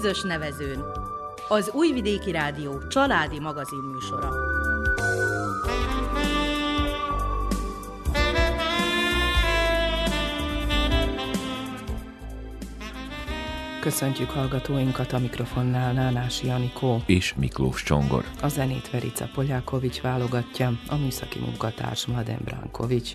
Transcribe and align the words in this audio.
közös 0.00 0.22
nevezőn. 0.22 0.84
Az 1.48 1.70
Újvidéki 1.72 2.30
Rádió 2.30 2.86
családi 2.88 3.40
magazin 3.40 3.78
műsora. 3.78 4.30
Köszöntjük 13.80 14.30
hallgatóinkat 14.30 15.12
a 15.12 15.18
mikrofonnál 15.18 15.92
Nánási 15.92 16.48
Anikó 16.48 17.02
és 17.06 17.34
Miklós 17.34 17.82
Csongor. 17.82 18.24
A 18.42 18.48
zenét 18.48 18.90
Verica 18.90 19.28
Poljákovics 19.34 20.00
válogatja, 20.00 20.72
a 20.88 20.96
műszaki 20.96 21.38
munkatárs 21.38 22.06
Mladen 22.06 22.40
Brankovics. 22.44 23.10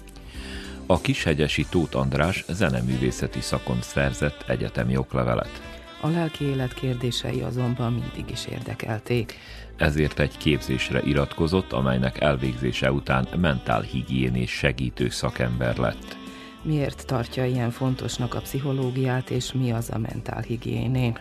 A 0.86 1.02
Kishegyesi 1.02 1.66
Tóth 1.70 1.98
András 1.98 2.46
zeneművészeti 2.50 3.42
szakon 3.42 3.82
szerzett 3.82 4.44
egyetemi 4.48 4.98
oklevelet. 4.98 5.71
A 6.02 6.08
lelki 6.08 6.46
élet 6.46 6.74
kérdései 6.74 7.42
azonban 7.42 7.94
mindig 7.94 8.32
is 8.32 8.46
érdekelték. 8.46 9.38
Ezért 9.78 10.20
egy 10.20 10.38
képzésre 10.38 11.02
iratkozott, 11.04 11.72
amelynek 11.72 12.22
elvégzése 12.22 12.92
után 12.92 13.28
mentálhigiénés 13.36 14.52
segítő 14.52 15.10
szakember 15.10 15.78
lett. 15.78 16.18
Miért 16.64 17.06
tartja 17.06 17.46
ilyen 17.46 17.72
fontosnak 17.72 18.34
a 18.34 18.42
pszichológiát, 18.42 19.30
és 19.30 19.54
mi 19.54 19.72
az 19.72 19.90
a 19.94 19.98
mentálhigiéné? 19.98 21.14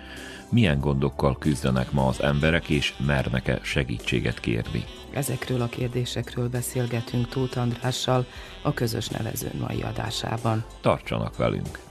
Milyen 0.50 0.80
gondokkal 0.80 1.38
küzdenek 1.38 1.92
ma 1.92 2.06
az 2.06 2.22
emberek, 2.22 2.68
és 2.68 2.94
mernek-e 3.06 3.58
segítséget 3.62 4.40
kérni? 4.40 4.84
Ezekről 5.12 5.60
a 5.60 5.68
kérdésekről 5.68 6.48
beszélgetünk 6.48 7.28
Tóth 7.28 7.58
Andrással 7.58 8.26
a 8.62 8.74
közös 8.74 9.08
nevezőn 9.08 9.56
mai 9.60 9.82
adásában. 9.82 10.64
Tartsanak 10.80 11.36
velünk! 11.36 11.89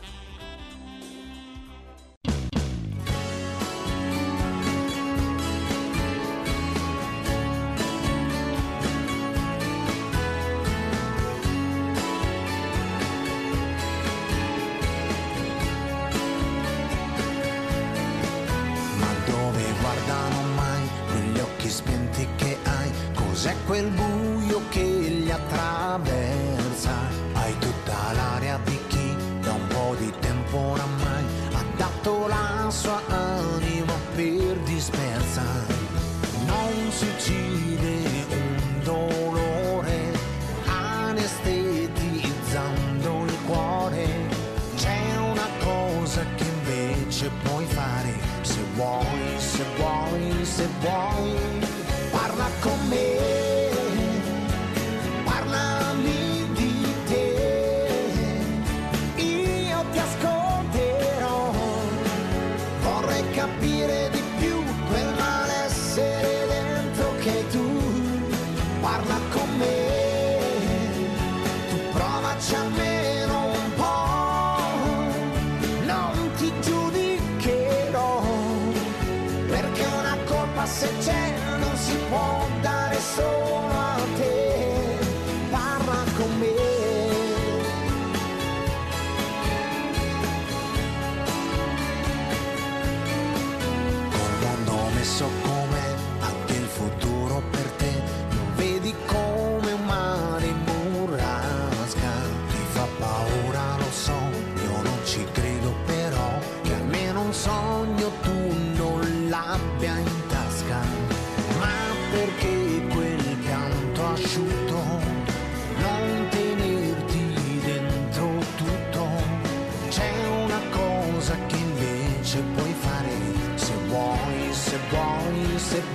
boys, 48.79 49.57
the 49.57 49.65
boys, 49.77 50.57
the 50.57 50.67
boys. 50.81 51.28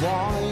wall 0.05 0.44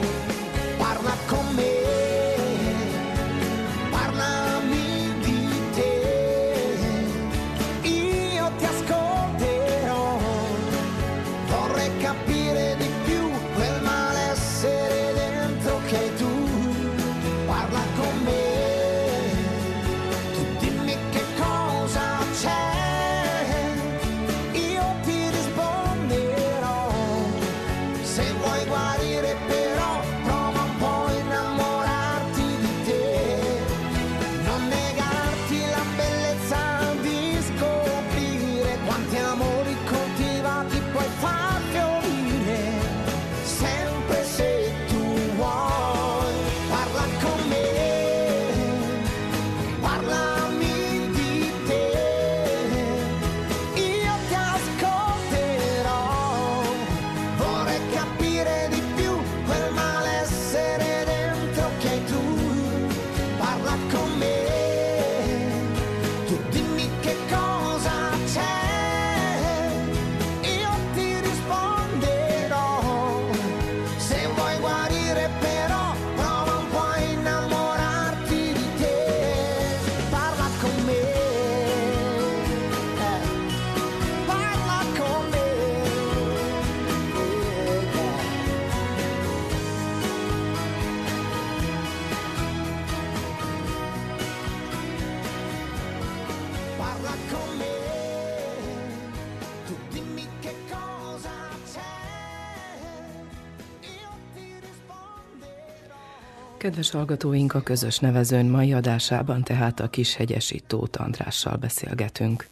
Kedves 106.72 106.90
hallgatóink, 106.90 107.54
a 107.54 107.60
közös 107.60 107.98
nevezőn 107.98 108.46
mai 108.46 108.72
adásában 108.72 109.42
tehát 109.42 109.80
a 109.80 109.88
Kishegyesi 109.88 110.60
Tóth 110.66 111.00
Andrással 111.00 111.56
beszélgetünk. 111.56 112.46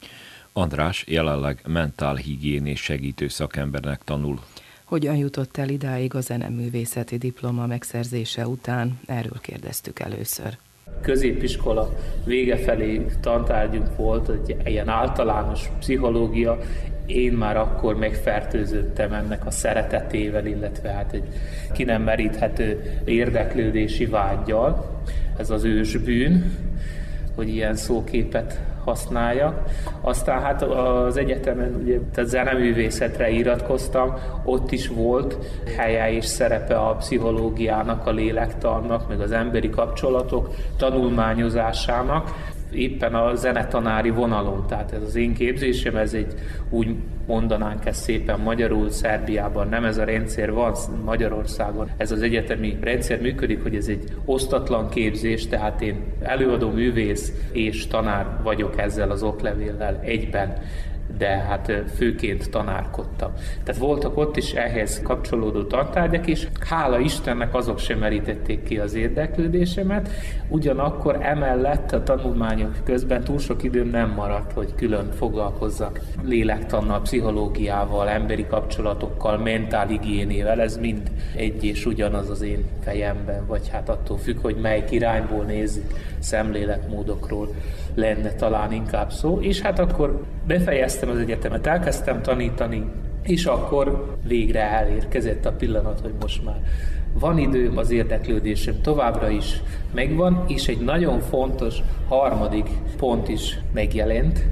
András 0.53 1.05
jelenleg 1.07 1.61
mentálhigiénés 1.67 2.81
segítő 2.83 3.29
szakembernek 3.29 4.05
tanul. 4.05 4.41
Hogyan 4.85 5.17
jutott 5.17 5.57
el 5.57 5.69
idáig 5.69 6.15
a 6.15 6.21
zeneművészeti 6.21 7.17
diploma 7.17 7.67
megszerzése 7.67 8.47
után? 8.47 8.99
Erről 9.07 9.39
kérdeztük 9.41 9.99
először 9.99 10.59
középiskola 11.03 11.89
vége 12.25 12.57
felé 12.57 13.07
tantárgyunk 13.21 13.97
volt, 13.97 14.29
egy 14.29 14.57
ilyen 14.65 14.89
általános 14.89 15.69
pszichológia, 15.79 16.59
én 17.11 17.33
már 17.33 17.57
akkor 17.57 17.97
megfertőzöttem 17.97 19.13
ennek 19.13 19.47
a 19.47 19.51
szeretetével, 19.51 20.47
illetve 20.47 20.89
hát 20.89 21.13
egy 21.13 21.25
ki 21.73 21.85
nem 21.85 22.03
meríthető 22.03 23.01
érdeklődési 23.05 24.07
vágyjal. 24.07 25.01
Ez 25.37 25.51
az 25.51 25.65
ősbűn, 25.65 26.57
hogy 27.35 27.49
ilyen 27.49 27.75
szóképet 27.75 28.61
használjak. 28.85 29.63
Aztán 30.01 30.41
hát 30.41 30.63
az 30.63 31.17
egyetemen 31.17 31.75
ugye 31.83 31.99
a 32.17 32.23
zeneművészetre 32.23 33.31
iratkoztam, 33.31 34.15
ott 34.45 34.73
is 34.73 34.89
volt 34.89 35.37
helye 35.77 36.13
és 36.13 36.25
szerepe 36.25 36.77
a 36.77 36.95
pszichológiának, 36.95 38.07
a 38.07 38.11
lélektannak, 38.11 39.09
meg 39.09 39.21
az 39.21 39.33
emberi 39.33 39.71
kapcsolatok 39.71 40.55
tanulmányozásának 40.77 42.31
éppen 42.73 43.15
a 43.15 43.35
zenetanári 43.35 44.11
vonalon. 44.11 44.67
Tehát 44.67 44.93
ez 44.93 45.03
az 45.03 45.17
én 45.17 45.35
képzésem, 45.35 45.97
ez 45.97 46.15
egy 46.15 46.35
úgy 46.71 46.95
mondanánk 47.27 47.87
ezt 47.87 48.03
szépen 48.03 48.41
magyarul, 48.41 48.91
Szerbiában 48.91 49.69
nem 49.69 49.85
ez 49.85 49.99
a 49.99 50.05
rendszer 50.05 50.53
van, 50.53 50.75
Magyarországon 51.05 51.91
ez 51.97 52.13
az 52.13 52.23
egyetemi 52.23 52.79
rendszer 52.81 53.21
működik, 53.21 53.63
hogy 53.63 53.75
ez 53.75 53.89
egy 53.89 54.05
osztatlan 54.25 54.89
képzés, 54.89 55.47
tehát 55.47 55.83
én 55.83 56.03
előadó 56.23 56.71
művész 56.71 57.33
és 57.53 57.87
tanár 57.87 58.27
vagyok 58.43 58.79
ezzel 58.79 59.11
az 59.11 59.23
oklevéllel 59.23 60.01
egyben 60.05 60.57
de 61.21 61.29
hát 61.29 61.73
főként 61.97 62.51
tanárkodtam. 62.51 63.33
Tehát 63.65 63.81
voltak 63.81 64.17
ott 64.17 64.37
is 64.37 64.53
ehhez 64.53 65.01
kapcsolódó 65.03 65.63
tantárgyak 65.63 66.27
is. 66.27 66.49
Hála 66.69 66.99
Istennek 66.99 67.55
azok 67.55 67.79
sem 67.79 67.99
merítették 67.99 68.63
ki 68.63 68.79
az 68.79 68.95
érdeklődésemet, 68.95 70.09
ugyanakkor 70.49 71.19
emellett 71.21 71.93
a 71.93 72.03
tanulmányok 72.03 72.77
közben 72.85 73.25
túl 73.25 73.39
sok 73.39 73.63
időm 73.63 73.89
nem 73.89 74.11
maradt, 74.11 74.53
hogy 74.53 74.75
külön 74.75 75.11
foglalkozzak 75.13 76.01
lélektannal, 76.23 77.01
pszichológiával, 77.01 78.09
emberi 78.09 78.47
kapcsolatokkal, 78.47 79.39
mentálhigiénével, 79.39 80.61
ez 80.61 80.77
mind 80.77 81.11
egy 81.37 81.65
és 81.65 81.87
ugyanaz 81.87 82.31
az 82.31 82.43
én 82.43 82.65
fejemben, 82.83 83.47
vagy 83.47 83.69
hát 83.69 83.89
attól 83.89 84.19
függ, 84.19 84.39
hogy 84.43 84.57
melyik 84.57 84.91
irányból 84.91 85.45
nézzük, 85.45 85.85
szemléletmódokról 86.19 87.49
lenne 87.95 88.33
talán 88.33 88.73
inkább 88.73 89.13
szó, 89.13 89.39
és 89.41 89.61
hát 89.61 89.79
akkor 89.79 90.23
befejeztem 90.47 91.11
az 91.11 91.19
egyetemet, 91.19 91.67
elkezdtem 91.67 92.23
tanítani, 92.23 92.85
és 93.23 93.45
akkor 93.45 94.17
végre 94.23 94.61
elérkezett 94.61 95.47
a 95.47 95.53
pillanat, 95.53 96.01
hogy 96.01 96.15
most 96.21 96.45
már 96.45 96.61
van 97.13 97.39
időm, 97.39 97.77
az 97.77 97.91
érdeklődésem 97.91 98.81
továbbra 98.83 99.29
is 99.29 99.63
megvan, 99.95 100.45
és 100.47 100.69
egy 100.69 100.81
nagyon 100.81 101.21
fontos 101.21 101.79
harmadik 102.09 102.69
pont 102.97 103.29
is 103.29 103.59
megjelent, 103.73 104.45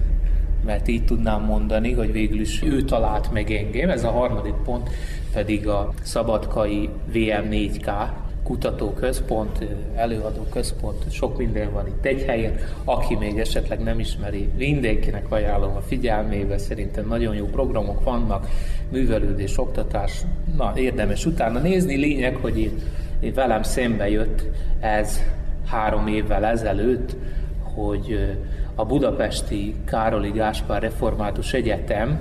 mert 0.65 0.89
így 0.89 1.05
tudnám 1.05 1.43
mondani, 1.43 1.93
hogy 1.93 2.13
végül 2.13 2.41
is 2.41 2.63
ő 2.63 2.83
talált 2.83 3.33
meg 3.33 3.51
engem. 3.51 3.91
Ez 3.91 4.05
a 4.05 4.11
harmadik 4.11 4.55
pont 4.65 4.91
pedig 5.33 5.69
a 5.69 5.93
Szabadkai 6.03 6.89
VM4K 7.13 8.09
kutatóközpont, 8.49 9.67
előadóközpont, 9.95 11.13
sok 11.13 11.39
minden 11.39 11.73
van 11.73 11.87
itt 11.87 12.05
egy 12.05 12.23
helyen. 12.23 12.55
Aki 12.85 13.17
még 13.17 13.39
esetleg 13.39 13.83
nem 13.83 13.99
ismeri, 13.99 14.49
mindenkinek 14.57 15.31
ajánlom 15.33 15.77
a 15.77 15.81
figyelmébe, 15.81 16.59
szerintem 16.59 17.07
nagyon 17.07 17.35
jó 17.35 17.45
programok 17.45 18.05
vannak, 18.05 18.47
művelődés, 18.91 19.59
oktatás, 19.59 20.23
na 20.57 20.73
érdemes 20.77 21.27
utána 21.27 21.59
nézni. 21.59 21.95
Lényeg, 21.97 22.37
hogy 22.37 22.59
én, 22.59 22.73
én 23.21 23.35
velem 23.35 23.63
szembe 23.63 24.09
jött 24.09 24.45
ez 24.81 25.23
három 25.67 26.07
évvel 26.07 26.45
ezelőtt, 26.45 27.17
hogy 27.63 28.37
a 28.75 28.85
budapesti 28.85 29.75
Károli 29.85 30.31
Gáspár 30.31 30.83
Református 30.83 31.53
Egyetem 31.53 32.21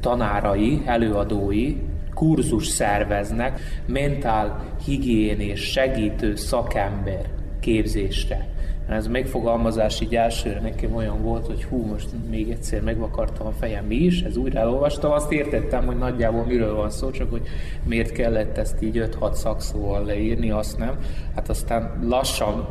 tanárai, 0.00 0.82
előadói 0.84 1.76
kurzus 2.14 2.66
szerveznek 2.66 3.60
mentál 3.86 4.64
higiénés 4.84 5.60
segítő 5.60 6.34
szakember 6.34 7.24
képzésre. 7.60 8.46
Ez 8.88 9.06
megfogalmazás 9.06 10.00
így 10.00 10.16
elsőre 10.16 10.60
nekem 10.60 10.94
olyan 10.94 11.22
volt, 11.22 11.46
hogy 11.46 11.64
hú, 11.64 11.86
most 11.86 12.08
még 12.30 12.50
egyszer 12.50 12.80
megvakartam 12.80 13.46
a 13.46 13.52
fejem 13.58 13.84
mi 13.84 13.94
is, 13.94 14.22
ez 14.22 14.36
újra 14.36 14.60
elolvastam, 14.60 15.12
azt 15.12 15.32
értettem, 15.32 15.86
hogy 15.86 15.98
nagyjából 15.98 16.44
miről 16.44 16.74
van 16.74 16.90
szó, 16.90 17.10
csak 17.10 17.30
hogy 17.30 17.42
miért 17.84 18.12
kellett 18.12 18.58
ezt 18.58 18.82
így 18.82 19.08
5-6 19.20 19.32
szakszóval 19.32 20.04
leírni, 20.04 20.50
azt 20.50 20.78
nem. 20.78 20.98
Hát 21.34 21.48
aztán 21.48 21.98
lassan 22.02 22.68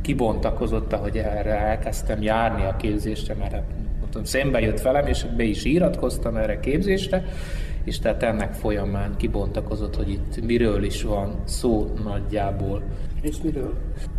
kibontakozott, 0.00 0.94
hogy 0.94 1.16
erre 1.16 1.58
elkezdtem 1.58 2.22
járni 2.22 2.64
a 2.64 2.76
képzésre, 2.76 3.34
mert 3.34 3.52
hát 3.52 3.64
mondtam, 3.98 4.24
szembe 4.24 4.60
jött 4.60 4.80
velem, 4.80 5.06
és 5.06 5.26
be 5.36 5.42
is 5.42 5.64
iratkoztam 5.64 6.36
erre 6.36 6.60
képzésre, 6.60 7.24
és 7.84 7.98
tehát 7.98 8.22
ennek 8.22 8.52
folyamán 8.52 9.16
kibontakozott, 9.16 9.96
hogy 9.96 10.08
itt 10.08 10.44
miről 10.44 10.82
is 10.84 11.02
van 11.02 11.34
szó 11.44 11.90
nagyjából. 12.04 12.82
És 13.20 13.36
miről? 13.42 13.74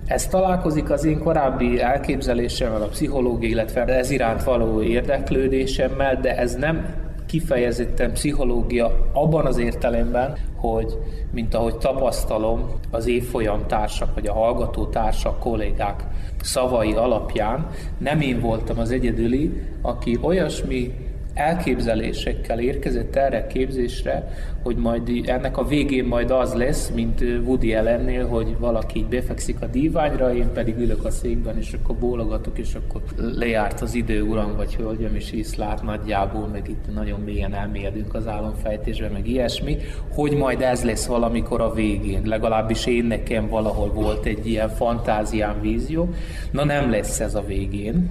Ez 0.05 0.27
találkozik 0.27 0.89
az 0.89 1.05
én 1.05 1.19
korábbi 1.19 1.81
elképzelésemmel, 1.81 2.81
a 2.81 2.87
pszichológia, 2.87 3.49
illetve 3.49 3.85
ez 3.85 4.09
iránt 4.09 4.43
való 4.43 4.81
érdeklődésemmel, 4.81 6.19
de 6.19 6.37
ez 6.37 6.55
nem 6.55 6.85
kifejezetten 7.25 8.11
pszichológia 8.11 9.09
abban 9.13 9.45
az 9.45 9.57
értelemben, 9.57 10.37
hogy 10.55 10.97
mint 11.31 11.53
ahogy 11.53 11.77
tapasztalom 11.77 12.69
az 12.89 13.07
évfolyam 13.07 13.67
társak, 13.67 14.13
vagy 14.13 14.27
a 14.27 14.33
hallgató 14.33 14.85
társak, 14.85 15.39
kollégák 15.39 16.03
szavai 16.41 16.93
alapján, 16.93 17.67
nem 17.97 18.21
én 18.21 18.39
voltam 18.39 18.79
az 18.79 18.91
egyedüli, 18.91 19.61
aki 19.81 20.19
olyasmi 20.21 20.93
elképzelésekkel 21.41 22.59
érkezett 22.59 23.15
erre 23.15 23.47
képzésre, 23.47 24.27
hogy 24.63 24.75
majd 24.75 25.09
ennek 25.25 25.57
a 25.57 25.65
végén 25.65 26.05
majd 26.05 26.31
az 26.31 26.53
lesz, 26.53 26.89
mint 26.89 27.21
Woody 27.21 27.73
Allennél, 27.73 28.27
hogy 28.27 28.55
valaki 28.59 28.99
így 28.99 29.05
befekszik 29.05 29.61
a 29.61 29.65
díványra, 29.65 30.35
én 30.35 30.51
pedig 30.53 30.77
ülök 30.77 31.05
a 31.05 31.11
székben, 31.11 31.57
és 31.57 31.73
akkor 31.73 31.95
bólogatok, 31.95 32.57
és 32.57 32.75
akkor 32.75 33.01
lejárt 33.17 33.81
az 33.81 33.93
idő, 33.93 34.21
uram, 34.21 34.55
vagy 34.55 34.75
hölgyem, 34.75 35.15
és 35.15 35.31
is 35.31 35.55
lát 35.55 35.83
nagyjából, 35.83 36.47
meg 36.47 36.69
itt 36.69 36.93
nagyon 36.93 37.19
mélyen 37.19 37.53
elmélyedünk 37.53 38.13
az 38.13 38.27
álomfejtésbe, 38.27 39.07
meg 39.07 39.27
ilyesmi, 39.27 39.77
hogy 40.13 40.31
majd 40.31 40.61
ez 40.61 40.83
lesz 40.83 41.05
valamikor 41.05 41.61
a 41.61 41.73
végén. 41.73 42.21
Legalábbis 42.25 42.85
én 42.85 43.05
nekem 43.05 43.47
valahol 43.47 43.91
volt 43.91 44.25
egy 44.25 44.47
ilyen 44.47 44.69
fantáziám, 44.69 45.61
vízió. 45.61 46.09
Na 46.51 46.65
nem 46.65 46.89
lesz 46.89 47.19
ez 47.19 47.35
a 47.35 47.43
végén, 47.45 48.09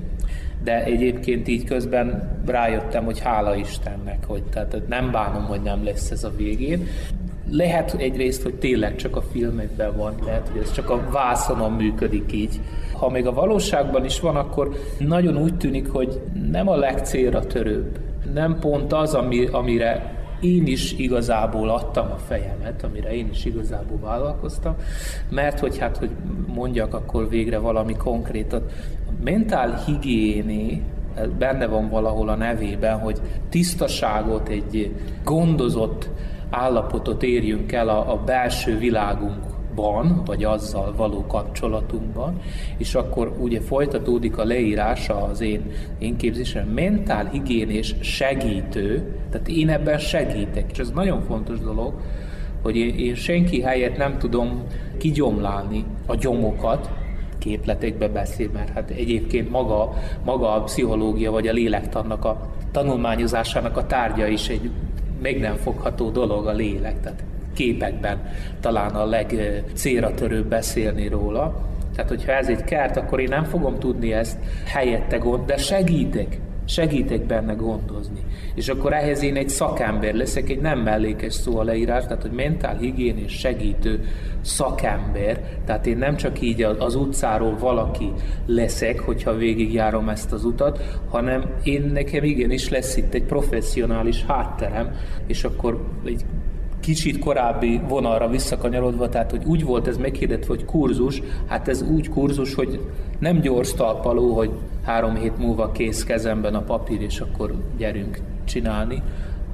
de 0.64 0.85
egyébként 0.85 1.49
így 1.49 1.64
közben 1.64 2.38
rájöttem, 2.47 3.05
hogy 3.05 3.21
hála 3.21 3.55
Istennek, 3.55 4.25
hogy 4.26 4.43
tehát 4.43 4.83
nem 4.88 5.11
bánom, 5.11 5.45
hogy 5.45 5.62
nem 5.62 5.85
lesz 5.85 6.11
ez 6.11 6.25
a 6.25 6.33
végén. 6.37 6.87
Lehet 7.50 7.95
egyrészt, 7.95 8.43
hogy 8.43 8.55
tényleg 8.55 8.97
csak 8.97 9.17
a 9.17 9.23
filmekben 9.23 9.97
van, 9.97 10.14
lehet, 10.25 10.49
hogy 10.49 10.61
ez 10.61 10.73
csak 10.73 10.90
a 10.90 11.09
vászonon 11.11 11.73
működik 11.73 12.33
így. 12.33 12.61
Ha 12.93 13.11
még 13.11 13.26
a 13.26 13.33
valóságban 13.33 14.05
is 14.05 14.21
van, 14.21 14.37
akkor 14.37 14.76
nagyon 14.99 15.37
úgy 15.37 15.57
tűnik, 15.57 15.88
hogy 15.88 16.21
nem 16.50 16.69
a 16.69 16.76
legcélra 16.76 17.47
törőbb. 17.47 17.99
Nem 18.35 18.59
pont 18.59 18.93
az, 18.93 19.14
ami, 19.14 19.47
amire 19.47 20.19
én 20.40 20.67
is 20.67 20.93
igazából 20.93 21.69
adtam 21.69 22.11
a 22.11 22.17
fejemet, 22.17 22.83
amire 22.83 23.14
én 23.14 23.29
is 23.31 23.45
igazából 23.45 23.99
vállalkoztam, 23.99 24.75
mert 25.31 25.59
hogy 25.59 25.79
hát, 25.79 25.97
hogy 25.97 26.11
mondjak 26.47 26.95
akkor 26.95 27.29
végre 27.29 27.59
valami 27.59 27.97
konkrétat, 27.97 28.73
mentál 29.25 29.83
higiéné 29.87 30.83
benne 31.39 31.67
van 31.67 31.89
valahol 31.89 32.29
a 32.29 32.37
nevében, 32.37 32.99
hogy 32.99 33.21
tisztaságot, 33.49 34.49
egy 34.49 34.95
gondozott 35.25 36.09
állapotot 36.50 37.23
érjünk 37.23 37.73
el 37.73 37.89
a, 37.89 38.12
a 38.12 38.17
belső 38.25 38.79
világunkban, 38.79 40.23
vagy 40.25 40.45
azzal 40.45 40.95
való 40.97 41.27
kapcsolatunkban, 41.27 42.41
és 42.77 42.95
akkor 42.95 43.37
ugye 43.41 43.61
folytatódik 43.61 44.39
a 44.39 44.45
leírása 44.45 45.23
az 45.23 45.41
én, 45.41 45.71
én 45.99 46.17
képzésem, 46.17 46.69
mentál 46.69 47.29
higiénés 47.33 47.95
segítő, 48.00 49.17
tehát 49.31 49.49
én 49.49 49.69
ebben 49.69 49.99
segítek, 49.99 50.71
és 50.73 50.79
ez 50.79 50.91
nagyon 50.91 51.23
fontos 51.23 51.61
dolog, 51.61 51.93
hogy 52.62 52.77
én, 52.77 52.95
én 52.99 53.15
senki 53.15 53.61
helyett 53.61 53.97
nem 53.97 54.19
tudom 54.19 54.62
kigyomlálni 54.99 55.85
a 56.07 56.15
gyomokat, 56.15 56.91
képletekbe 57.41 58.09
beszél, 58.09 58.51
mert 58.53 58.69
hát 58.69 58.91
egyébként 58.91 59.51
maga, 59.51 59.95
maga 60.25 60.55
a 60.55 60.63
pszichológia 60.63 61.31
vagy 61.31 61.47
a 61.47 61.53
lélektannak 61.53 62.25
a 62.25 62.51
tanulmányozásának 62.71 63.77
a 63.77 63.87
tárgya 63.87 64.27
is 64.27 64.49
egy 64.49 64.71
meg 65.23 65.41
nem 65.41 65.57
fogható 65.57 66.11
dolog 66.11 66.47
a 66.47 66.53
lélek, 66.53 67.01
tehát 67.01 67.25
képekben 67.55 68.19
talán 68.61 68.95
a 68.95 69.05
legcélra 69.05 70.15
törőbb 70.15 70.47
beszélni 70.47 71.09
róla. 71.09 71.69
Tehát, 71.95 72.11
hogyha 72.11 72.33
ez 72.33 72.49
egy 72.49 72.65
kert, 72.65 72.97
akkor 72.97 73.21
én 73.21 73.29
nem 73.29 73.45
fogom 73.45 73.79
tudni 73.79 74.13
ezt 74.13 74.39
helyette 74.65 75.17
gond, 75.17 75.47
de 75.47 75.57
segítek. 75.57 76.39
Segítek 76.64 77.26
benne 77.26 77.52
gondozni. 77.52 78.21
És 78.55 78.69
akkor 78.69 78.93
ehhez 78.93 79.23
én 79.23 79.37
egy 79.37 79.49
szakember 79.49 80.14
leszek, 80.14 80.50
egy 80.50 80.61
nem 80.61 80.79
mellékes 80.79 81.35
szó 81.35 81.59
a 81.59 81.62
leírás, 81.62 82.05
tehát 82.05 82.23
hogy 82.23 82.31
mentál 82.31 82.76
higiénés 82.76 83.33
segítő 83.33 84.05
szakember, 84.40 85.59
tehát 85.64 85.87
én 85.87 85.97
nem 85.97 86.17
csak 86.17 86.40
így 86.40 86.62
az 86.62 86.95
utcáról 86.95 87.57
valaki 87.59 88.12
leszek, 88.47 89.00
hogyha 89.00 89.37
végigjárom 89.37 90.09
ezt 90.09 90.33
az 90.33 90.45
utat, 90.45 91.00
hanem 91.09 91.45
én 91.62 91.90
nekem 91.93 92.25
igenis 92.25 92.69
lesz 92.69 92.97
itt 92.97 93.14
egy 93.14 93.25
professzionális 93.25 94.25
hátterem, 94.25 94.95
és 95.26 95.45
akkor 95.45 95.87
egy 96.05 96.25
kicsit 96.81 97.19
korábbi 97.19 97.81
vonalra 97.89 98.29
visszakanyarodva, 98.29 99.09
tehát 99.09 99.31
hogy 99.31 99.45
úgy 99.45 99.65
volt 99.65 99.87
ez 99.87 99.97
meghirdetve, 99.97 100.55
hogy 100.55 100.65
kurzus, 100.65 101.23
hát 101.47 101.69
ez 101.69 101.83
úgy 101.83 102.09
kurzus, 102.09 102.55
hogy 102.55 102.81
nem 103.19 103.41
gyors 103.41 103.75
talpaló, 103.75 104.35
hogy 104.35 104.51
három 104.85 105.15
hét 105.15 105.39
múlva 105.39 105.73
kész 105.73 106.05
kezemben 106.05 106.55
a 106.55 106.63
papír, 106.63 107.03
és 107.03 107.21
akkor 107.21 107.55
gyerünk 107.77 108.21
csinálni, 108.45 109.03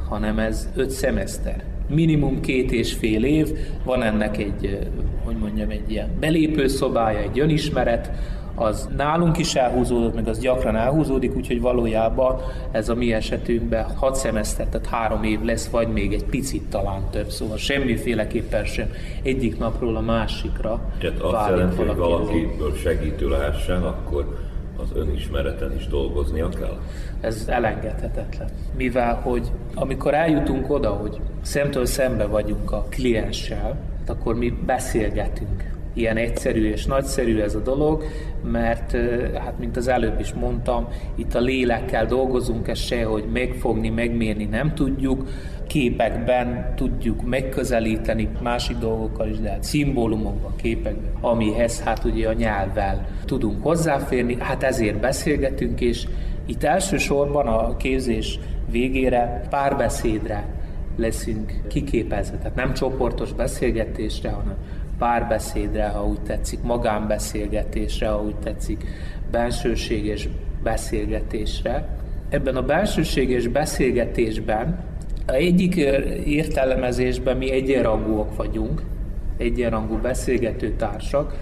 hanem 0.09 0.39
ez 0.39 0.69
öt 0.75 0.91
szemeszter. 0.91 1.65
Minimum 1.89 2.41
két 2.41 2.73
és 2.73 2.93
fél 2.93 3.25
év, 3.25 3.59
van 3.85 4.03
ennek 4.03 4.39
egy, 4.39 4.79
hogy 5.25 5.37
mondjam, 5.37 5.71
egy 5.71 5.91
ilyen 5.91 6.09
belépőszobája, 6.21 7.19
egy 7.19 7.41
önismeret, 7.41 8.11
az 8.57 8.89
nálunk 8.97 9.39
is 9.39 9.55
elhúzódott, 9.55 10.15
meg 10.15 10.29
az 10.29 10.39
gyakran 10.39 10.77
elhúzódik, 10.77 11.37
úgyhogy 11.37 11.61
valójában 11.61 12.41
ez 12.71 12.89
a 12.89 12.95
mi 12.95 13.13
esetünkben 13.13 13.85
hat 13.95 14.17
szemeszter, 14.17 14.67
tehát 14.67 14.87
három 14.87 15.23
év 15.23 15.43
lesz, 15.43 15.69
vagy 15.69 15.89
még 15.89 16.13
egy 16.13 16.25
picit 16.25 16.63
talán 16.63 17.03
több, 17.11 17.29
szóval 17.29 17.57
semmiféleképpen 17.57 18.65
sem 18.65 18.91
egyik 19.23 19.59
napról 19.59 19.97
a 19.97 20.01
másikra 20.01 20.81
Tehát 20.99 21.21
azt 21.21 21.49
jelenti, 21.49 21.77
hogy 21.77 21.97
valakiből 21.97 22.75
segítő 22.75 23.29
lehessen, 23.29 23.83
akkor 23.83 24.39
az 24.77 24.89
önismereten 24.95 25.75
is 25.77 25.87
dolgoznia 25.87 26.49
kell? 26.49 26.79
Ez 27.21 27.45
elengedhetetlen. 27.49 28.49
Mivel, 28.77 29.15
hogy 29.15 29.51
amikor 29.75 30.15
eljutunk 30.15 30.71
oda, 30.71 30.91
hogy 30.91 31.21
szemtől 31.41 31.87
szembe 31.87 32.27
vagyunk 32.27 32.73
a 32.73 32.87
klienssel, 32.91 33.77
akkor 34.07 34.35
mi 34.35 34.51
beszélgetünk 34.67 35.76
ilyen 35.97 36.17
egyszerű 36.17 36.71
és 36.71 36.87
nagyszerű 36.87 37.41
ez 37.41 37.55
a 37.55 37.61
dolog, 37.61 38.05
mert 38.45 38.97
hát 39.35 39.59
mint 39.59 39.77
az 39.77 39.89
előbb 39.89 40.21
is 40.21 40.33
mondtam, 40.33 40.89
itt 41.15 41.35
a 41.35 41.41
lélekkel 41.41 42.07
dolgozunk, 42.07 42.69
ezt 42.69 42.87
sehogy 42.87 43.25
megfogni, 43.33 43.89
megmérni 43.89 44.45
nem 44.45 44.75
tudjuk, 44.75 45.29
képekben 45.67 46.73
tudjuk 46.75 47.23
megközelíteni 47.23 48.29
másik 48.43 48.77
dolgokkal 48.77 49.29
is, 49.29 49.39
de 49.39 49.51
hát 49.51 49.65
szimbólumokban, 49.65 50.53
képekben, 50.57 51.13
amihez 51.21 51.81
hát 51.81 52.05
ugye 52.05 52.29
a 52.29 52.33
nyelvvel 52.33 53.09
tudunk 53.25 53.63
hozzáférni, 53.63 54.37
hát 54.39 54.63
ezért 54.63 55.01
beszélgetünk, 55.01 55.81
és 55.81 56.07
itt 56.47 56.65
elsősorban 56.65 57.47
a 57.47 57.77
képzés 57.77 58.39
végére 58.71 59.47
párbeszédre 59.51 60.55
leszünk 60.97 61.53
kiképezve, 61.69 62.37
tehát 62.37 62.55
nem 62.55 62.75
csoportos 62.75 63.33
beszélgetésre, 63.33 64.31
hanem 64.31 64.57
párbeszédre, 64.99 65.89
ha 65.89 66.07
úgy 66.07 66.21
tetszik, 66.21 66.63
magánbeszélgetésre, 66.63 68.09
ha 68.09 68.23
úgy 68.23 68.37
tetszik, 68.37 68.85
bensőséges 69.31 70.29
beszélgetésre. 70.63 71.89
Ebben 72.29 72.57
a 72.57 72.63
bensőséges 72.63 73.47
beszélgetésben 73.47 74.85
a 75.27 75.33
egyik 75.33 75.77
értelmezésben 76.25 77.37
mi 77.37 77.51
egyenrangúak 77.51 78.37
vagyunk, 78.37 78.83
egyenrangú 79.37 79.97
beszélgető 79.97 80.75
társak, 80.77 81.37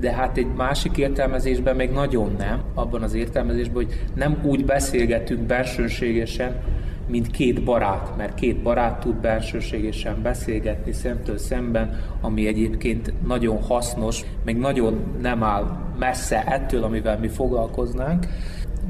de 0.00 0.12
hát 0.12 0.36
egy 0.36 0.54
másik 0.56 0.96
értelmezésben 0.96 1.76
még 1.76 1.90
nagyon 1.90 2.34
nem, 2.38 2.62
abban 2.74 3.02
az 3.02 3.14
értelmezésben, 3.14 3.74
hogy 3.74 4.00
nem 4.14 4.38
úgy 4.42 4.64
beszélgetünk 4.64 5.40
bensőségesen, 5.40 6.60
mint 7.06 7.30
két 7.30 7.64
barát, 7.64 8.16
mert 8.16 8.34
két 8.34 8.62
barát 8.62 9.00
tud 9.00 9.14
bensőségesen 9.14 10.22
beszélgetni 10.22 10.92
szemtől 10.92 11.38
szemben, 11.38 12.00
ami 12.20 12.46
egyébként 12.46 13.12
nagyon 13.26 13.62
hasznos, 13.62 14.24
meg 14.44 14.58
nagyon 14.58 15.00
nem 15.20 15.42
áll 15.42 15.78
messze 15.98 16.44
ettől, 16.44 16.82
amivel 16.82 17.18
mi 17.18 17.28
foglalkoznánk. 17.28 18.26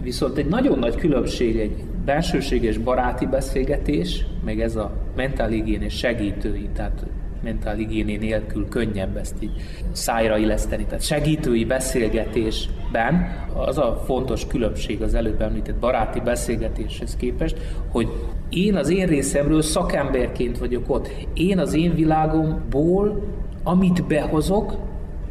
Viszont 0.03 0.37
egy 0.37 0.47
nagyon 0.49 0.79
nagy 0.79 0.95
különbség 0.95 1.59
egy 1.59 1.85
bensőséges 2.05 2.79
baráti 2.79 3.27
beszélgetés, 3.27 4.27
meg 4.45 4.61
ez 4.61 4.77
a 4.77 4.93
mentálhigiénés 5.17 5.97
segítői, 5.97 6.69
tehát 6.75 7.07
mentálhigiéné 7.45 8.17
nélkül 8.17 8.69
könnyebb 8.69 9.17
ezt 9.17 9.35
így 9.41 9.53
szájra 9.93 10.37
illeszteni. 10.37 10.85
Tehát 10.85 11.05
segítői 11.05 11.65
beszélgetésben 11.65 13.45
az 13.55 13.79
a 13.79 14.03
fontos 14.05 14.47
különbség 14.47 15.03
az 15.03 15.15
előbb 15.15 15.41
említett 15.41 15.77
baráti 15.77 16.21
beszélgetéshez 16.21 17.17
képest, 17.17 17.57
hogy 17.89 18.09
én 18.49 18.77
az 18.77 18.91
én 18.91 19.07
részemről 19.07 19.63
szakemberként 19.63 20.59
vagyok 20.59 20.91
ott. 20.91 21.09
Én 21.35 21.59
az 21.59 21.75
én 21.75 21.95
világomból, 21.95 23.23
amit 23.63 24.07
behozok, 24.07 24.77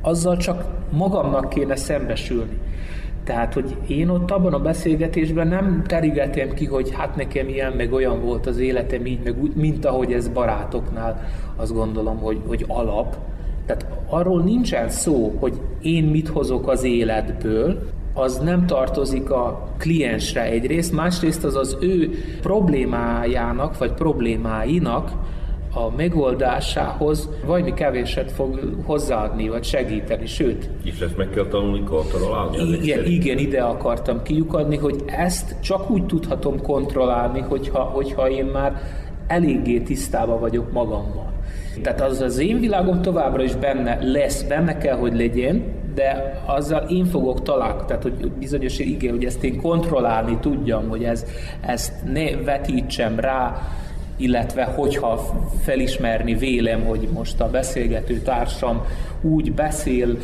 azzal 0.02 0.38
csak 0.38 0.66
magamnak 0.92 1.50
kéne 1.50 1.76
szembesülni. 1.76 2.60
Tehát, 3.24 3.54
hogy 3.54 3.76
én 3.88 4.10
ott 4.10 4.32
abban 4.32 4.54
a 4.54 4.60
beszélgetésben 4.60 5.48
nem 5.48 5.84
terigetem 5.88 6.54
ki, 6.54 6.66
hogy 6.66 6.92
hát 6.92 7.16
nekem 7.16 7.48
ilyen, 7.48 7.72
meg 7.72 7.94
olyan 7.94 8.22
volt 8.22 8.46
az 8.48 8.58
életem 8.58 9.06
így, 9.06 9.20
meg 9.24 9.42
úgy, 9.42 9.56
mint 9.56 9.86
ahogy 9.86 10.14
ez 10.14 10.28
barátoknál 10.28 11.28
azt 11.56 11.74
gondolom, 11.74 12.18
hogy, 12.18 12.42
hogy 12.48 12.66
alap. 12.68 13.18
Tehát 13.66 13.88
arról 14.10 14.42
nincsen 14.42 14.90
szó, 14.90 15.38
hogy 15.40 15.60
én 15.82 16.04
mit 16.04 16.28
hozok 16.28 16.68
az 16.68 16.84
életből, 16.84 17.90
az 18.14 18.38
nem 18.38 18.66
tartozik 18.66 19.30
a 19.30 19.68
kliensre 19.78 20.44
egyrészt, 20.44 20.94
másrészt 20.94 21.44
az 21.44 21.56
az 21.56 21.78
ő 21.82 22.10
problémájának, 22.42 23.78
vagy 23.78 23.94
problémáinak 23.94 25.12
a 25.74 25.90
megoldásához 25.96 27.30
vagy 27.46 27.64
mi 27.64 27.74
kevéset 27.74 28.32
fog 28.32 28.60
hozzáadni, 28.86 29.50
vagy 29.50 29.64
segíteni, 29.64 30.26
sőt. 30.26 30.70
Ezt 31.02 31.18
meg 31.18 31.30
kell 31.30 31.48
tanulni 31.48 31.84
kontrollálni? 31.84 32.58
Igen, 32.58 33.06
igen, 33.06 33.38
ide 33.38 33.62
akartam 33.62 34.22
kiukadni, 34.22 34.78
hogy 34.78 35.04
ezt 35.06 35.56
csak 35.62 35.90
úgy 35.90 36.06
tudhatom 36.06 36.62
kontrollálni, 36.62 37.40
hogyha, 37.40 37.80
hogyha 37.80 38.30
én 38.30 38.46
már 38.46 38.82
eléggé 39.28 39.80
tisztában 39.80 40.40
vagyok 40.40 40.72
magammal. 40.72 41.32
Tehát 41.82 42.02
az 42.02 42.22
az 42.22 42.40
én 42.40 42.60
világom 42.60 43.02
továbbra 43.02 43.44
is 43.44 43.56
benne 43.56 43.98
lesz, 44.02 44.42
benne 44.42 44.78
kell, 44.78 44.98
hogy 44.98 45.16
legyen, 45.16 45.64
de 45.96 46.42
azzal 46.46 46.86
én 46.90 47.06
fogok 47.06 47.42
találkozni, 47.42 47.88
tehát 47.88 48.04
hogy 48.04 48.32
bizonyos 48.32 48.80
igen, 48.80 49.12
hogy 49.12 49.26
ezt 49.26 49.44
én 49.44 49.62
kontrollálni 49.62 50.38
tudjam, 50.42 50.90
hogy 50.90 51.04
ez, 51.04 51.26
ezt 51.62 51.94
ne 52.14 52.36
vetítsem 52.36 53.20
rá, 53.20 53.62
illetve 54.18 54.64
hogyha 54.64 55.26
felismerni 55.64 56.34
vélem, 56.34 56.84
hogy 56.86 57.08
most 57.14 57.42
a 57.42 57.50
beszélgető 57.50 58.20
társam 58.20 58.86
úgy 59.22 59.54
beszél, 59.54 60.18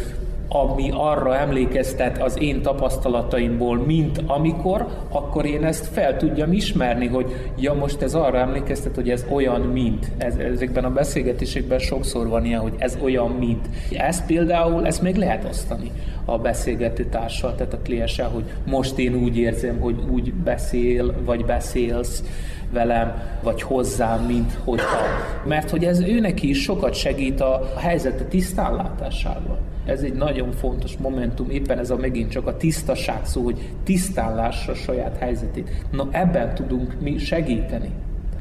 ami 0.52 0.90
arra 0.94 1.38
emlékeztet 1.38 2.22
az 2.22 2.42
én 2.42 2.62
tapasztalataimból, 2.62 3.78
mint 3.78 4.22
amikor, 4.26 4.88
akkor 5.10 5.46
én 5.46 5.64
ezt 5.64 5.86
fel 5.86 6.18
tudjam 6.18 6.52
ismerni, 6.52 7.08
hogy 7.08 7.52
ja, 7.60 7.74
most 7.74 8.02
ez 8.02 8.14
arra 8.14 8.38
emlékeztet, 8.38 8.96
hogy 8.96 9.10
ez 9.10 9.26
olyan, 9.30 9.62
mint. 9.62 10.12
Ez, 10.18 10.36
ezekben 10.36 10.84
a 10.84 10.92
beszélgetésekben 10.92 11.80
sokszor 11.80 12.28
van 12.28 12.46
ilyen, 12.46 12.60
hogy 12.60 12.74
ez 12.78 12.98
olyan, 13.02 13.32
mint. 13.32 13.70
Ezt 13.92 14.26
például, 14.26 14.86
ezt 14.86 15.02
még 15.02 15.16
lehet 15.16 15.46
osztani 15.50 15.92
a 16.34 16.38
beszélgető 16.38 17.06
társal, 17.06 17.56
tehát 17.56 17.74
a 17.74 17.80
klienssel, 17.84 18.30
hogy 18.30 18.44
most 18.66 18.98
én 18.98 19.16
úgy 19.16 19.38
érzem, 19.38 19.80
hogy 19.80 19.96
úgy 20.12 20.34
beszél, 20.34 21.16
vagy 21.26 21.46
beszélsz, 21.46 22.24
velem, 22.72 23.14
vagy 23.44 23.62
hozzám, 23.62 24.26
mint 24.26 24.54
hogyha. 24.64 25.06
Mert 25.48 25.70
hogy 25.70 25.84
ez 25.84 26.00
őnek 26.00 26.42
is 26.42 26.62
sokat 26.62 26.94
segít 26.94 27.42
a 27.42 27.74
helyzete 27.78 28.24
tisztánlátásával. 28.24 29.58
Ez 29.86 30.02
egy 30.02 30.14
nagyon 30.14 30.52
fontos 30.52 30.98
momentum, 30.98 31.50
éppen 31.50 31.80
ez 31.80 31.90
a 31.90 31.96
megint 31.96 32.32
csak 32.32 32.48
a 32.48 32.58
tisztaság 32.58 33.26
szó, 33.26 33.44
hogy 33.44 33.60
tisztánlássa 33.84 34.72
a 34.72 34.76
saját 34.76 35.18
helyzetét. 35.18 35.86
Na 35.92 36.08
ebben 36.12 36.56
tudunk 36.56 37.02
mi 37.02 37.18
segíteni. 37.18 37.90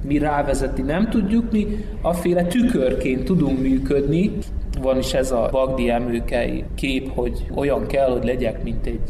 Mi 0.02 0.18
rávezetni 0.18 0.82
nem 0.82 1.08
tudjuk, 1.08 1.52
mi 1.52 1.84
aféle 2.02 2.44
tükörként 2.44 3.24
tudunk 3.24 3.60
működni, 3.60 4.32
van 4.80 4.98
is 4.98 5.14
ez 5.14 5.30
a 5.30 5.48
Bagdi 5.50 5.90
emőkei 5.90 6.64
kép, 6.74 7.14
hogy 7.14 7.46
olyan 7.54 7.86
kell, 7.86 8.10
hogy 8.10 8.24
legyek, 8.24 8.62
mint 8.62 8.86
egy, 8.86 9.00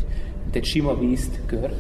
mint 0.42 0.56
egy 0.56 0.64
sima 0.64 0.98
víztükör, 0.98 1.70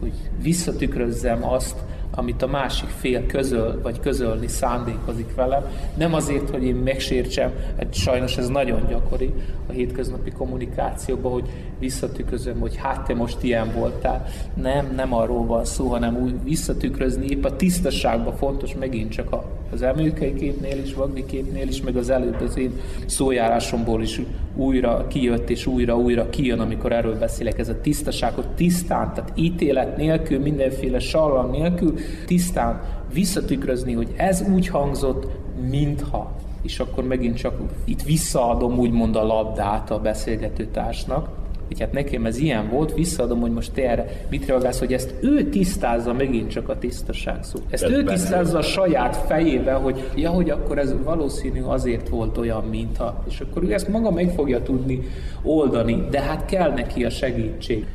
hogy 0.00 0.12
visszatükrözzem 0.42 1.44
azt, 1.48 1.76
amit 2.14 2.42
a 2.42 2.46
másik 2.46 2.88
fél 2.88 3.26
közöl, 3.26 3.80
vagy 3.82 4.00
közölni 4.00 4.46
szándékozik 4.46 5.34
velem. 5.34 5.62
Nem 5.96 6.14
azért, 6.14 6.50
hogy 6.50 6.64
én 6.64 6.74
megsértsem, 6.74 7.52
hát 7.76 7.94
sajnos 7.94 8.36
ez 8.36 8.48
nagyon 8.48 8.86
gyakori 8.88 9.32
a 9.68 9.72
hétköznapi 9.72 10.30
kommunikációban, 10.30 11.32
hogy 11.32 11.48
visszatükrözöm, 11.78 12.60
hogy 12.60 12.76
hát 12.76 13.06
te 13.06 13.14
most 13.14 13.42
ilyen 13.42 13.72
voltál. 13.72 14.26
Nem, 14.62 14.92
nem 14.96 15.14
arról 15.14 15.46
van 15.46 15.64
szó, 15.64 15.86
hanem 15.86 16.16
úgy 16.16 16.34
visszatükrözni, 16.42 17.26
épp 17.26 17.44
a 17.44 17.56
tisztaságban 17.56 18.36
fontos 18.36 18.74
megint 18.74 19.10
csak 19.10 19.32
a 19.32 19.44
Az 19.72 19.82
emlékei 19.82 20.34
képnél 20.34 20.78
is, 20.78 20.94
Vagdi 20.94 21.24
képnél 21.24 21.68
is, 21.68 21.82
meg 21.82 21.96
az 21.96 22.10
előbb 22.10 22.40
az 22.40 22.56
én 22.56 22.72
szójárásomból 23.06 24.02
is 24.02 24.20
újra 24.56 25.06
kijött 25.06 25.50
és 25.50 25.66
újra, 25.66 25.98
újra 25.98 26.30
kijön, 26.30 26.60
amikor 26.60 26.92
erről 26.92 27.18
beszélek, 27.18 27.58
ez 27.58 27.68
a 27.68 27.80
tisztaságot 27.80 28.46
tisztán, 28.46 29.12
tehát 29.14 29.32
ítélet 29.34 29.96
nélkül, 29.96 30.38
mindenféle 30.38 30.98
sallam 30.98 31.50
nélkül, 31.50 31.94
tisztán 32.26 32.82
visszatükrözni, 33.12 33.92
hogy 33.92 34.08
ez 34.16 34.44
úgy 34.54 34.68
hangzott, 34.68 35.26
mintha. 35.70 36.36
És 36.62 36.78
akkor 36.78 37.04
megint 37.04 37.36
csak 37.36 37.60
itt 37.84 38.02
visszaadom 38.02 38.78
úgymond 38.78 39.16
a 39.16 39.26
labdát 39.26 39.90
a 39.90 39.98
beszélgető 39.98 40.66
társnak, 40.66 41.28
hogy 41.66 41.80
hát 41.80 41.92
nekem 41.92 42.26
ez 42.26 42.38
ilyen 42.38 42.68
volt, 42.68 42.94
visszaadom, 42.94 43.40
hogy 43.40 43.52
most 43.52 43.72
te 43.72 43.90
erre 43.90 44.26
mit 44.30 44.46
reagálsz, 44.46 44.78
hogy 44.78 44.92
ezt 44.92 45.14
ő 45.20 45.48
tisztázza 45.48 46.12
megint 46.12 46.50
csak 46.50 46.68
a 46.68 46.78
tisztaság 46.78 47.42
szó. 47.42 47.58
Ezt 47.70 47.82
ez 47.82 47.90
ő 47.90 48.04
tisztázza 48.04 48.58
a 48.58 48.62
saját 48.62 49.16
fejével, 49.16 49.78
hogy 49.78 50.10
ja, 50.16 50.30
hogy 50.30 50.50
akkor 50.50 50.78
ez 50.78 50.94
valószínű 51.04 51.62
azért 51.62 52.08
volt 52.08 52.38
olyan, 52.38 52.64
mintha. 52.64 53.24
És 53.28 53.40
akkor 53.40 53.62
ő 53.62 53.72
ezt 53.72 53.88
maga 53.88 54.10
meg 54.10 54.30
fogja 54.30 54.62
tudni 54.62 55.00
oldani, 55.42 56.06
de 56.10 56.20
hát 56.20 56.44
kell 56.44 56.70
neki 56.70 57.04
a 57.04 57.10
segítség. 57.10 57.86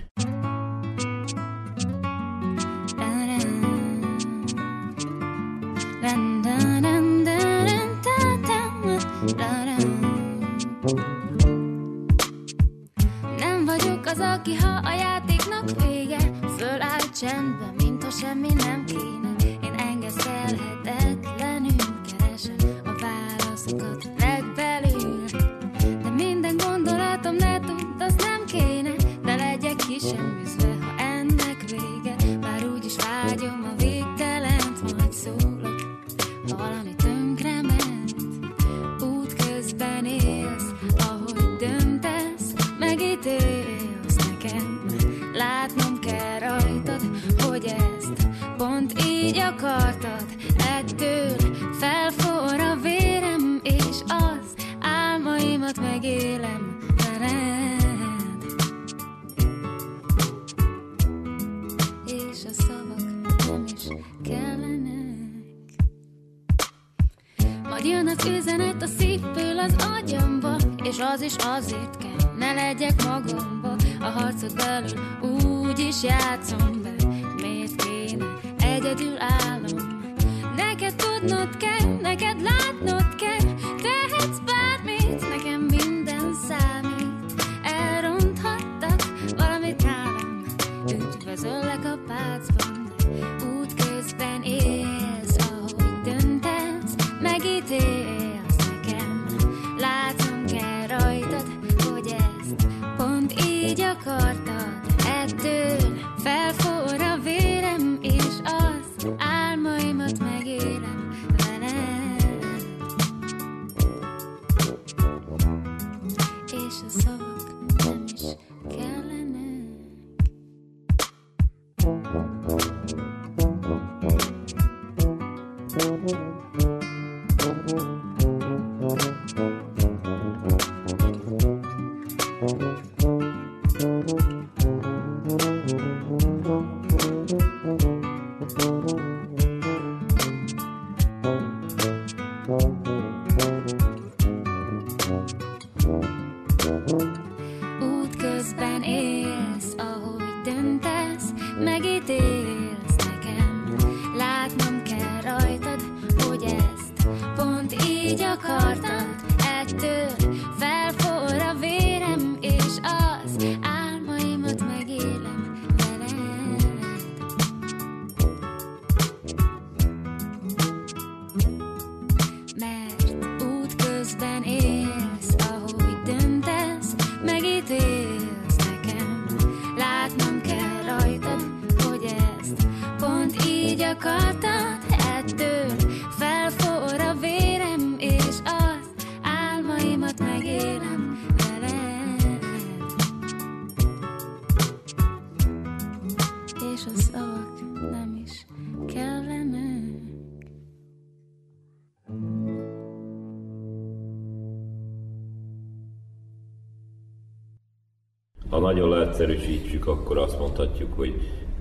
Nagyon 208.59 208.89
leegyszerűsítjük, 208.89 209.87
akkor 209.87 210.17
azt 210.17 210.39
mondhatjuk, 210.39 210.93
hogy 210.95 211.13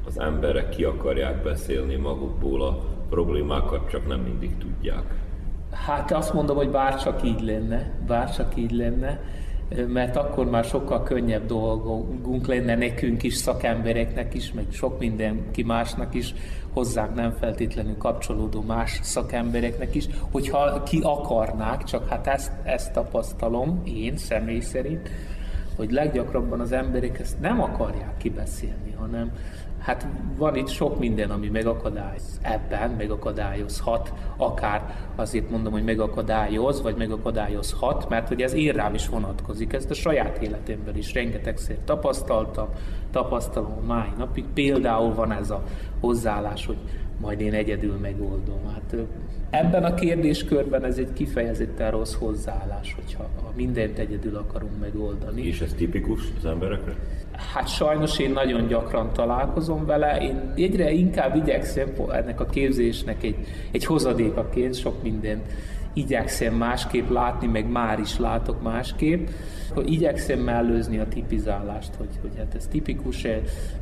az 0.07 0.21
emberek 0.21 0.69
ki 0.69 0.85
akarják 0.85 1.43
beszélni 1.43 1.97
magukból 1.97 2.63
a 2.63 2.79
problémákat, 3.09 3.91
csak 3.91 4.09
nem 4.09 4.21
mindig 4.21 4.57
tudják. 4.59 5.03
Hát 5.71 6.13
azt 6.13 6.33
mondom, 6.33 6.57
hogy 6.57 6.71
bárcsak 6.71 7.25
így 7.25 7.41
lenne, 7.41 7.91
bárcsak 8.07 8.57
így 8.57 8.71
lenne, 8.71 9.21
mert 9.87 10.17
akkor 10.17 10.51
már 10.51 10.65
sokkal 10.65 11.03
könnyebb 11.03 11.47
dolgunk 11.47 12.47
lenne 12.47 12.77
nekünk 12.77 13.23
is, 13.23 13.35
szakembereknek 13.35 14.35
is, 14.35 14.53
meg 14.53 14.65
sok 14.71 14.99
mindenki 14.99 15.63
másnak 15.63 16.15
is, 16.15 16.35
hozzánk 16.73 17.15
nem 17.15 17.33
feltétlenül 17.41 17.97
kapcsolódó 17.97 18.65
más 18.67 18.99
szakembereknek 19.03 19.95
is, 19.95 20.07
hogyha 20.31 20.83
ki 20.83 21.01
akarnák, 21.03 21.85
csak 21.85 22.09
hát 22.09 22.27
ezt, 22.27 22.53
ezt 22.63 22.93
tapasztalom 22.93 23.83
én 23.85 24.17
személy 24.17 24.61
szerint, 24.61 25.11
hogy 25.79 25.91
leggyakrabban 25.91 26.61
az 26.61 26.73
emberek 26.73 27.19
ezt 27.19 27.41
nem 27.41 27.61
akarják 27.61 28.17
kibeszélni, 28.17 28.93
hanem 28.99 29.33
hát 29.79 30.07
van 30.37 30.57
itt 30.57 30.69
sok 30.69 30.99
minden, 30.99 31.31
ami 31.31 31.49
megakadályoz 31.49 32.39
ebben, 32.43 32.91
megakadályozhat, 32.91 34.13
akár 34.37 34.95
azért 35.17 35.51
mondom, 35.51 35.73
hogy 35.73 35.85
megakadályoz, 35.85 36.83
vagy 36.83 36.97
megakadályozhat, 36.97 38.09
mert 38.09 38.29
hogy 38.29 38.43
ez 38.43 38.53
én 38.53 38.73
rám 38.73 38.95
is 38.95 39.09
vonatkozik, 39.09 39.73
ezt 39.73 39.91
a 39.91 39.95
saját 39.95 40.43
életemben 40.43 40.97
is 40.97 41.13
rengetegszer 41.13 41.77
tapasztaltam, 41.85 42.69
tapasztalom 43.11 43.73
a 43.83 43.87
mai 43.87 44.13
napig. 44.19 44.45
Például 44.55 45.15
van 45.15 45.33
ez 45.33 45.51
a 45.51 45.63
hozzáállás, 46.01 46.67
hogy 46.67 46.79
majd 47.21 47.41
én 47.41 47.55
egyedül 47.55 47.97
megoldom. 47.97 48.67
Hát 48.73 48.97
ebben 49.51 49.85
a 49.85 49.95
kérdéskörben 49.95 50.85
ez 50.85 50.99
egy 50.99 51.13
kifejezetten 51.13 51.91
rossz 51.91 52.15
hozzáállás, 52.15 52.95
hogyha 52.95 53.23
ha 53.23 53.53
mindent 53.57 53.99
egyedül 53.99 54.37
akarunk 54.37 54.81
megoldani. 54.81 55.47
És 55.47 55.61
ez 55.61 55.73
tipikus 55.73 56.21
az 56.39 56.45
emberekre? 56.45 56.95
Hát 57.55 57.69
sajnos 57.69 58.19
én 58.19 58.31
nagyon 58.31 58.67
gyakran 58.67 59.13
találkozom 59.13 59.87
vele, 59.87 60.19
én 60.21 60.53
egyre 60.57 60.91
inkább 60.91 61.37
igyekszem 61.37 61.89
ennek 62.11 62.41
a 62.41 62.47
képzésnek 62.47 63.23
egy, 63.23 63.37
egy 63.71 63.85
hozadékaként 63.85 64.75
sok 64.75 65.03
mindent 65.03 65.53
igyekszem 65.93 66.55
másképp 66.55 67.11
látni, 67.11 67.47
meg 67.47 67.71
már 67.71 67.99
is 67.99 68.19
látok 68.19 68.63
másképp, 68.63 69.29
hogy 69.75 69.93
igyekszem 69.93 70.39
mellőzni 70.39 70.99
a 70.99 71.09
tipizálást, 71.09 71.95
hogy, 71.95 72.09
hogy 72.21 72.31
hát 72.37 72.55
ez 72.55 72.67
tipikus, 72.67 73.27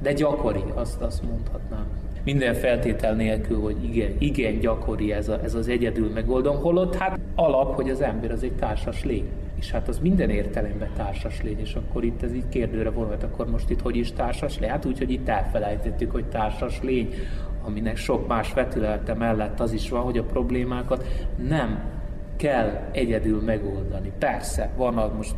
de 0.03 0.13
gyakori, 0.13 0.65
azt, 0.75 1.01
azt 1.01 1.23
mondhatnám. 1.23 1.87
Minden 2.27 2.55
feltétel 2.55 3.15
nélkül, 3.15 3.61
hogy 3.61 3.85
igen, 3.85 4.11
igen 4.19 4.59
gyakori 4.59 5.13
ez, 5.13 5.29
a, 5.29 5.41
ez 5.43 5.55
az 5.55 5.69
egyedül 5.69 6.11
megoldom, 6.11 6.57
holott 6.57 6.97
hát 6.97 7.19
alap, 7.35 7.75
hogy 7.75 7.91
az 7.91 8.01
ember 8.01 8.31
az 8.31 8.43
egy 8.43 8.53
társas 8.53 9.05
lény. 9.05 9.29
És 9.59 9.71
hát 9.71 9.89
az 9.89 9.99
minden 9.99 10.31
értelemben 10.31 10.91
társas 10.97 11.43
lény, 11.43 11.59
és 11.61 11.75
akkor 11.75 12.05
itt 12.05 12.23
ez 12.23 12.35
így 12.35 12.49
kérdőre 12.49 12.91
vonat, 12.91 13.23
akkor 13.23 13.51
most 13.51 13.71
itt 13.71 13.81
hogy 13.81 13.97
is 13.97 14.13
társas 14.13 14.59
lény? 14.59 14.71
Hát 14.71 14.85
úgy, 14.85 14.99
hogy 14.99 15.11
itt 15.11 15.29
elfelejtettük, 15.29 16.11
hogy 16.11 16.25
társas 16.25 16.83
lény, 16.83 17.15
aminek 17.65 17.97
sok 17.97 18.29
más 18.29 18.53
vetülete 18.53 19.15
mellett 19.15 19.61
az 19.61 19.73
is 19.73 19.91
van, 19.91 20.03
hogy 20.03 20.19
a 20.19 20.25
problémákat 20.25 21.07
nem 21.49 21.79
kell 22.37 22.89
egyedül 22.93 23.41
megoldani. 23.41 24.13
Persze, 24.19 24.71
van 24.77 24.99
az 24.99 25.11
most 25.17 25.35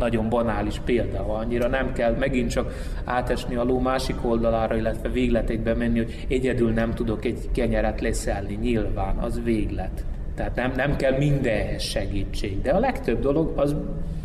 nagyon 0.00 0.28
banális 0.28 0.80
példa, 0.84 1.34
annyira 1.38 1.68
nem 1.68 1.92
kell 1.92 2.14
megint 2.14 2.50
csak 2.50 2.72
átesni 3.04 3.54
a 3.54 3.64
ló 3.64 3.78
másik 3.78 4.24
oldalára, 4.24 4.76
illetve 4.76 5.08
végletekbe 5.08 5.74
menni, 5.74 5.98
hogy 5.98 6.26
egyedül 6.28 6.70
nem 6.70 6.94
tudok 6.94 7.24
egy 7.24 7.48
kenyeret 7.52 8.00
leszelni, 8.00 8.54
nyilván, 8.54 9.16
az 9.16 9.40
véglet. 9.44 10.04
Tehát 10.34 10.54
nem, 10.54 10.72
nem 10.76 10.96
kell 10.96 11.16
mindenhez 11.18 11.82
segítség. 11.82 12.62
De 12.62 12.70
a 12.70 12.78
legtöbb 12.78 13.20
dolog 13.20 13.58
az 13.58 13.76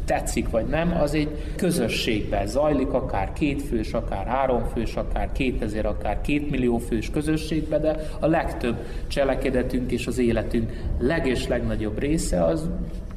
tetszik 0.06 0.50
vagy 0.50 0.66
nem, 0.66 0.98
az 1.02 1.14
egy 1.14 1.30
közösségben 1.56 2.48
zajlik, 2.48 2.94
akár 2.94 3.34
két 3.34 3.62
fős, 3.62 3.94
akár 3.94 4.26
három 4.26 4.64
fős, 4.64 4.96
akár 4.96 5.32
kétezer, 5.32 5.86
akár 5.86 6.22
két 6.22 6.50
millió 6.50 6.78
fős 6.78 7.10
közösségben, 7.10 7.82
de 7.82 7.96
a 8.20 8.28
legtöbb 8.28 8.76
cselekedetünk 9.08 9.92
és 9.92 10.08
az 10.08 10.18
életünk 10.18 10.72
leges 11.00 11.48
legnagyobb 11.48 12.00
része 12.00 12.44
az 12.44 12.70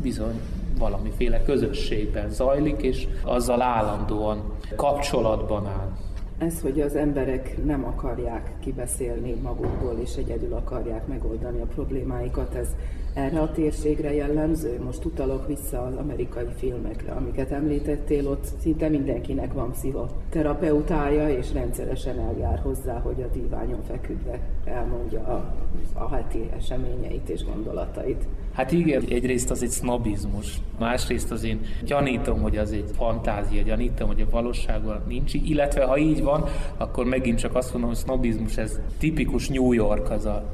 bizony 0.03 0.40
valamiféle 0.79 1.43
közösségben 1.43 2.31
zajlik, 2.31 2.83
és 2.83 3.07
azzal 3.25 3.62
állandóan 3.62 4.53
kapcsolatban 4.77 5.67
áll. 5.67 5.91
Ez, 6.38 6.61
hogy 6.61 6.81
az 6.81 6.97
emberek 6.97 7.64
nem 7.64 7.85
akarják 7.85 8.53
kibeszélni 8.61 9.35
magukból, 9.43 9.99
és 10.03 10.14
egyedül 10.17 10.53
akarják 10.55 11.07
megoldani 11.07 11.61
a 11.61 11.67
problémáikat, 11.75 12.55
ez 12.55 12.69
erre 13.14 13.40
a 13.40 13.51
térségre 13.51 14.14
jellemző? 14.14 14.81
Most 14.85 15.05
utalok 15.05 15.47
vissza 15.47 15.83
az 15.83 15.94
amerikai 15.97 16.47
filmekre, 16.57 17.12
amiket 17.12 17.51
említettél, 17.51 18.29
ott 18.29 18.44
szinte 18.61 18.88
mindenkinek 18.88 19.53
van 19.53 19.73
pszichoterapeutája, 19.73 21.29
és 21.29 21.53
rendszeresen 21.53 22.18
eljár 22.18 22.59
hozzá, 22.59 22.99
hogy 22.99 23.23
a 23.23 23.38
díványon 23.38 23.83
feküdve 23.83 24.40
elmondja 24.64 25.21
a, 25.21 25.55
a 25.92 26.14
heti 26.14 26.51
eseményeit 26.57 27.29
és 27.29 27.44
gondolatait. 27.44 28.27
Hát 28.53 28.73
igen, 28.73 29.05
egyrészt 29.09 29.51
az 29.51 29.62
egy 29.62 29.71
sznobizmus, 29.71 30.61
másrészt 30.79 31.31
az 31.31 31.44
én 31.44 31.61
gyanítom, 31.85 32.40
hogy 32.40 32.57
az 32.57 32.73
egy 32.73 32.90
fantázia, 32.97 33.62
gyanítom, 33.62 34.07
hogy 34.07 34.21
a 34.21 34.31
valóságban 34.31 35.03
nincs, 35.09 35.35
illetve 35.35 35.85
ha 35.85 35.99
így 35.99 36.23
van, 36.23 36.44
akkor 36.77 37.05
megint 37.05 37.38
csak 37.38 37.55
azt 37.55 37.73
mondom, 37.73 37.90
hogy 37.90 37.99
sznobizmus, 37.99 38.57
ez 38.57 38.81
tipikus 38.99 39.49
New 39.49 39.73
York, 39.73 40.11
az 40.11 40.25
a 40.25 40.44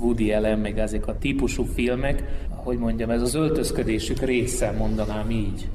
Woody 0.00 0.32
Allen, 0.32 0.58
meg 0.58 0.78
ezek 0.78 1.06
a 1.06 1.18
típusú 1.18 1.64
filmek, 1.64 2.22
hogy 2.48 2.78
mondjam, 2.78 3.10
ez 3.10 3.22
az 3.22 3.34
öltözködésük 3.34 4.20
része, 4.20 4.70
mondanám 4.70 5.30
így. 5.30 5.68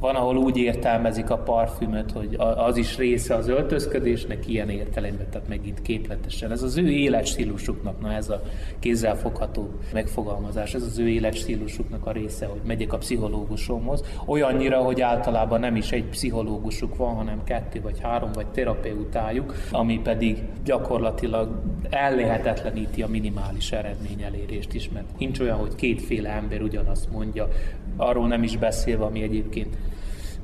Van, 0.00 0.14
ahol 0.14 0.36
úgy 0.36 0.56
értelmezik 0.56 1.30
a 1.30 1.36
parfümöt, 1.36 2.12
hogy 2.12 2.34
az 2.38 2.76
is 2.76 2.96
része 2.96 3.34
az 3.34 3.48
öltözködésnek, 3.48 4.48
ilyen 4.48 4.68
értelemben, 4.68 5.26
tehát 5.30 5.48
megint 5.48 5.82
képletesen. 5.82 6.50
Ez 6.50 6.62
az 6.62 6.76
ő 6.76 6.88
életstílusuknak, 6.88 8.00
na 8.00 8.12
ez 8.12 8.30
a 8.30 8.42
kézzelfogható 8.78 9.68
megfogalmazás, 9.92 10.74
ez 10.74 10.82
az 10.82 10.98
ő 10.98 11.08
életstílusuknak 11.08 12.06
a 12.06 12.12
része, 12.12 12.46
hogy 12.46 12.60
megyek 12.66 12.92
a 12.92 12.98
pszichológusomhoz. 12.98 14.04
Olyannyira, 14.26 14.78
hogy 14.78 15.00
általában 15.00 15.60
nem 15.60 15.76
is 15.76 15.92
egy 15.92 16.04
pszichológusuk 16.04 16.96
van, 16.96 17.14
hanem 17.14 17.44
kettő 17.44 17.80
vagy 17.80 18.00
három, 18.00 18.30
vagy 18.32 18.46
terapeutájuk, 18.46 19.54
ami 19.70 20.00
pedig 20.00 20.38
gyakorlatilag 20.64 21.62
ellehetetleníti 21.90 23.02
a 23.02 23.08
minimális 23.08 23.72
eredményelérést 23.72 24.74
is, 24.74 24.90
mert 24.90 25.18
nincs 25.18 25.40
olyan, 25.40 25.56
hogy 25.56 25.74
kétféle 25.74 26.30
ember 26.30 26.62
ugyanazt 26.62 27.10
mondja, 27.10 27.48
arról 27.96 28.28
nem 28.28 28.42
is 28.42 28.56
beszélve, 28.56 29.04
ami 29.04 29.22
egyébként 29.22 29.76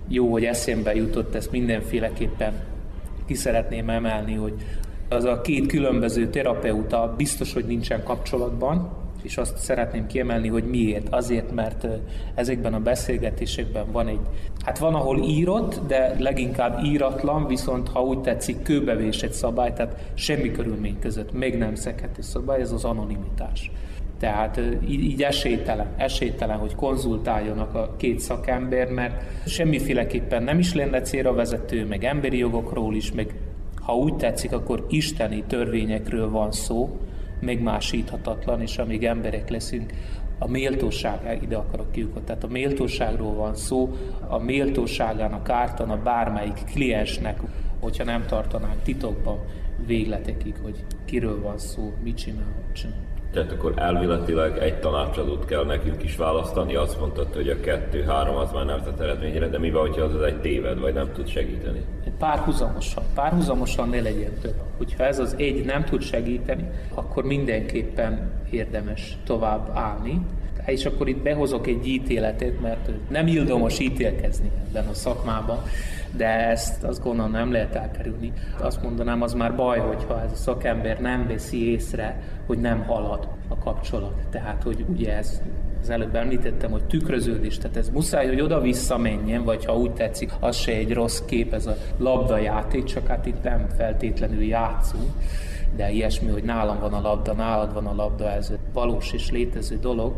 jó, 0.09 0.31
hogy 0.31 0.45
eszembe 0.45 0.95
jutott, 0.95 1.35
ezt 1.35 1.51
mindenféleképpen 1.51 2.53
ki 3.27 3.35
szeretném 3.35 3.91
emelni, 3.91 4.35
hogy 4.35 4.55
az 5.09 5.25
a 5.25 5.41
két 5.41 5.67
különböző 5.67 6.29
terapeuta 6.29 7.15
biztos, 7.17 7.53
hogy 7.53 7.65
nincsen 7.65 8.03
kapcsolatban, 8.03 9.03
és 9.23 9.37
azt 9.37 9.59
szeretném 9.59 10.07
kiemelni, 10.07 10.49
hogy 10.49 10.65
miért. 10.65 11.09
Azért, 11.11 11.55
mert 11.55 11.87
ezekben 12.35 12.75
a 12.75 12.81
beszélgetésekben 12.81 13.93
van 13.93 14.09
egy, 14.09 14.21
hát 14.65 14.79
van, 14.79 14.95
ahol 14.95 15.23
írott, 15.23 15.87
de 15.87 16.15
leginkább 16.19 16.85
íratlan, 16.85 17.47
viszont 17.47 17.89
ha 17.89 18.03
úgy 18.03 18.21
tetszik, 18.21 18.63
kőbevésett 18.63 19.33
szabály, 19.33 19.73
tehát 19.73 20.11
semmi 20.15 20.51
körülmény 20.51 20.99
között 20.99 21.33
még 21.33 21.59
nem 21.59 21.75
szekhető 21.75 22.23
szabály, 22.23 22.61
ez 22.61 22.73
az 22.73 22.85
anonimitás. 22.85 23.71
Tehát 24.25 24.61
így 24.89 25.23
esélytelen, 25.23 25.87
esélytelen, 25.97 26.59
hogy 26.59 26.75
konzultáljanak 26.75 27.75
a 27.75 27.95
két 27.97 28.21
szakember, 28.21 28.91
mert 28.91 29.23
semmiféleképpen 29.47 30.43
nem 30.43 30.59
is 30.59 30.75
lenne 30.75 31.01
célra 31.01 31.33
vezető, 31.33 31.87
meg 31.87 32.05
emberi 32.05 32.39
jogokról 32.39 32.95
is, 32.95 33.13
meg 33.13 33.35
ha 33.81 33.97
úgy 33.97 34.17
tetszik, 34.17 34.53
akkor 34.53 34.87
isteni 34.89 35.43
törvényekről 35.47 36.31
van 36.31 36.53
szó, 36.53 36.99
megmásíthatatlan, 37.41 38.61
és 38.61 38.79
amíg 38.79 39.05
emberek 39.05 39.51
leszünk, 39.51 39.93
a 40.39 40.49
méltóság, 40.49 41.39
ide 41.43 41.57
akarok 41.57 41.93
kiukadni, 41.93 42.27
tehát 42.27 42.45
a 42.45 42.49
méltóságról 42.49 43.35
van 43.35 43.55
szó, 43.55 43.97
a 44.29 44.39
méltóságának 44.39 45.49
ártana 45.49 46.03
bármelyik 46.03 46.65
kliensnek, 46.73 47.41
hogyha 47.81 48.05
nem 48.05 48.27
tartanánk 48.27 48.83
titokban 48.83 49.39
végletekig, 49.87 50.55
hogy 50.63 50.85
kiről 51.05 51.43
van 51.43 51.59
szó, 51.59 51.93
mit 52.03 52.17
csinál, 52.17 52.55
csinál. 52.73 53.04
Tehát 53.35 53.53
akkor 53.53 53.73
elméletileg 53.77 54.59
egy 54.59 54.79
tanácsadót 54.79 55.45
kell 55.45 55.65
nekünk 55.65 56.03
is 56.03 56.17
választani, 56.17 56.75
azt 56.75 57.01
mondtad, 57.01 57.35
hogy 57.35 57.49
a 57.49 57.61
kettő-három 57.61 58.37
az 58.37 58.53
már 58.53 58.65
nem 58.65 58.83
tett 58.83 59.01
eredményre, 59.01 59.49
de 59.49 59.59
mi 59.59 59.71
van, 59.71 59.81
hogyha 59.81 60.03
az, 60.03 60.15
az 60.15 60.23
egy 60.23 60.41
téved, 60.41 60.81
vagy 60.81 60.95
nem 60.95 61.13
tud 61.13 61.29
segíteni? 61.29 61.85
Párhuzamosan, 62.19 63.03
párhuzamosan 63.15 63.89
ne 63.89 64.01
legyen 64.01 64.33
több. 64.41 64.55
Hogyha 64.77 65.05
ez 65.05 65.19
az 65.19 65.35
egy 65.39 65.65
nem 65.65 65.85
tud 65.85 66.03
segíteni, 66.03 66.69
akkor 66.95 67.25
mindenképpen 67.25 68.31
érdemes 68.51 69.19
tovább 69.25 69.71
állni, 69.73 70.21
és 70.67 70.85
akkor 70.85 71.09
itt 71.09 71.23
behozok 71.23 71.67
egy 71.67 71.87
ítéletet, 71.87 72.61
mert 72.61 72.91
nem 73.09 73.27
ildomos 73.27 73.79
ítélkezni 73.79 74.51
ebben 74.69 74.87
a 74.87 74.95
szakmában, 74.95 75.59
de 76.17 76.49
ezt 76.49 76.83
azt 76.85 77.03
gondolom 77.03 77.31
nem 77.31 77.53
lehet 77.53 77.75
elkerülni. 77.75 78.33
Azt 78.61 78.83
mondanám, 78.83 79.23
az 79.23 79.33
már 79.33 79.55
baj, 79.55 79.79
hogyha 79.79 80.23
ez 80.23 80.33
a 80.33 80.37
szakember 80.37 81.01
nem 81.01 81.27
veszi 81.27 81.71
észre, 81.71 82.21
hogy 82.47 82.59
nem 82.59 82.85
halad 82.85 83.29
a 83.49 83.59
kapcsolat. 83.59 84.15
Tehát, 84.31 84.63
hogy 84.63 84.85
ugye 84.89 85.17
ez 85.17 85.43
az 85.81 85.91
előbb 85.91 86.15
említettem, 86.15 86.71
hogy 86.71 86.85
tükröződés, 86.85 87.59
tehát 87.59 87.77
ez 87.77 87.91
muszáj, 87.91 88.27
hogy 88.27 88.41
oda-vissza 88.41 88.99
menjen, 88.99 89.45
vagy 89.45 89.65
ha 89.65 89.77
úgy 89.77 89.93
tetszik, 89.93 90.33
az 90.41 90.57
se 90.57 90.73
egy 90.73 90.93
rossz 90.93 91.21
kép, 91.21 91.53
ez 91.53 91.67
a 91.67 91.77
labdajáték, 91.99 92.85
csak 92.85 93.07
hát 93.07 93.27
itt 93.27 93.43
nem 93.43 93.67
feltétlenül 93.77 94.43
játszunk, 94.43 95.11
de 95.77 95.91
ilyesmi, 95.91 96.29
hogy 96.31 96.43
nálam 96.43 96.81
van 96.81 96.93
a 96.93 97.01
labda, 97.01 97.33
nálad 97.33 97.73
van 97.73 97.87
a 97.87 97.95
labda, 97.95 98.31
ez 98.31 98.53
valós 98.73 99.13
és 99.13 99.31
létező 99.31 99.79
dolog. 99.79 100.15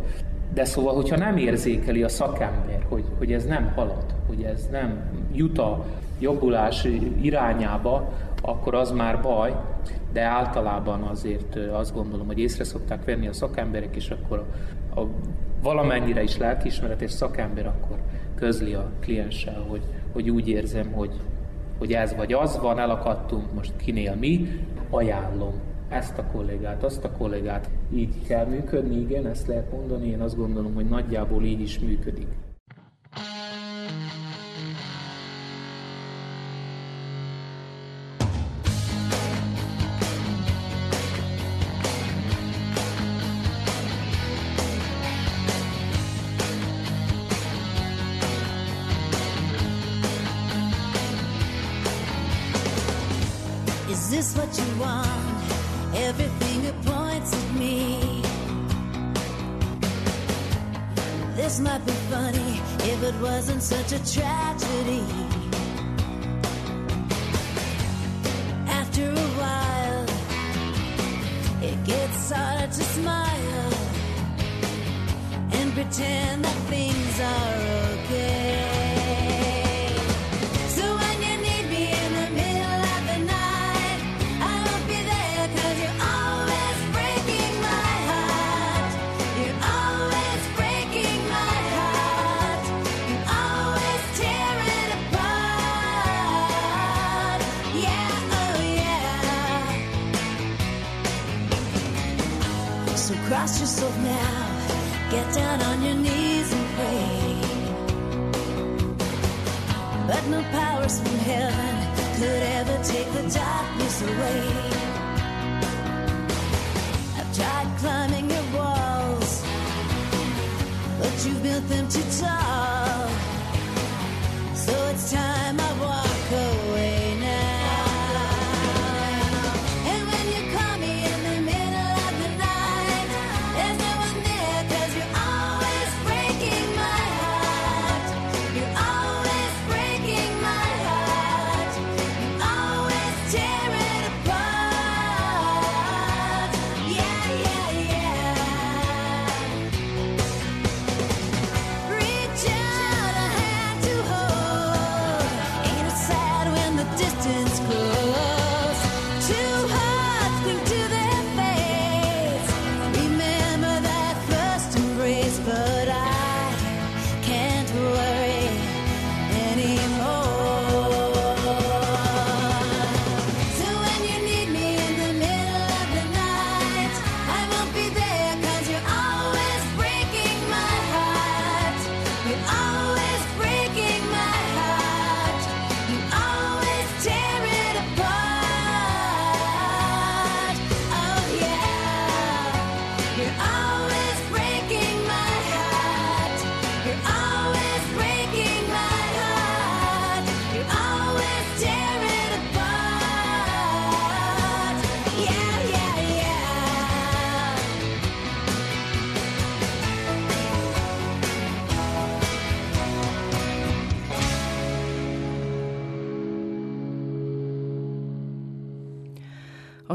De 0.55 0.65
szóval, 0.65 0.95
hogyha 0.95 1.17
nem 1.17 1.37
érzékeli 1.37 2.03
a 2.03 2.09
szakember, 2.09 2.87
hogy, 2.89 3.05
hogy 3.19 3.33
ez 3.33 3.45
nem 3.45 3.73
halad, 3.75 4.05
hogy 4.27 4.43
ez 4.43 4.69
nem 4.71 5.01
jut 5.33 5.59
a 5.59 5.85
jobbulás 6.19 6.87
irányába, 7.21 8.13
akkor 8.43 8.75
az 8.75 8.91
már 8.91 9.21
baj, 9.21 9.57
de 10.13 10.23
általában 10.23 11.03
azért 11.03 11.57
azt 11.73 11.95
gondolom, 11.95 12.27
hogy 12.27 12.39
észre 12.39 12.65
szokták 12.65 13.05
venni 13.05 13.27
a 13.27 13.33
szakemberek, 13.33 13.97
és 13.97 14.11
akkor 14.11 14.45
a, 14.95 15.01
a 15.01 15.07
valamennyire 15.63 16.23
is 16.23 16.37
lelkiismeretes 16.37 17.11
szakember 17.11 17.67
akkor 17.67 17.97
közli 18.35 18.75
a 18.75 18.91
klienssel, 19.01 19.65
hogy, 19.69 19.83
hogy 20.13 20.31
úgy 20.31 20.49
érzem, 20.49 20.93
hogy, 20.93 21.11
hogy 21.79 21.93
ez 21.93 22.15
vagy 22.15 22.33
az 22.33 22.59
van, 22.61 22.79
elakadtunk, 22.79 23.55
most 23.55 23.73
kinél 23.77 24.15
mi, 24.15 24.61
ajánlom 24.91 25.53
ezt 25.89 26.19
a 26.19 26.25
kollégát, 26.25 26.83
azt 26.83 27.05
a 27.05 27.13
kollégát. 27.13 27.71
Így 27.95 28.27
kell 28.27 28.47
működni, 28.47 29.01
igen, 29.01 29.27
ezt 29.27 29.47
lehet 29.47 29.73
mondani, 29.73 30.09
én 30.09 30.21
azt 30.21 30.37
gondolom, 30.37 30.75
hogy 30.75 30.89
nagyjából 30.89 31.45
így 31.45 31.61
is 31.61 31.79
működik. 31.79 32.29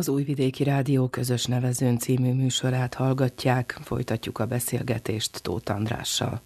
Az 0.02 0.10
Újvidéki 0.10 0.64
Rádió 0.64 1.08
közös 1.08 1.46
nevezőn 1.46 1.98
című 1.98 2.34
műsorát 2.34 2.94
hallgatják, 2.94 3.78
folytatjuk 3.82 4.40
a 4.40 4.46
beszélgetést 4.46 5.42
Tóth 5.42 5.76
Andrással. 5.76 6.42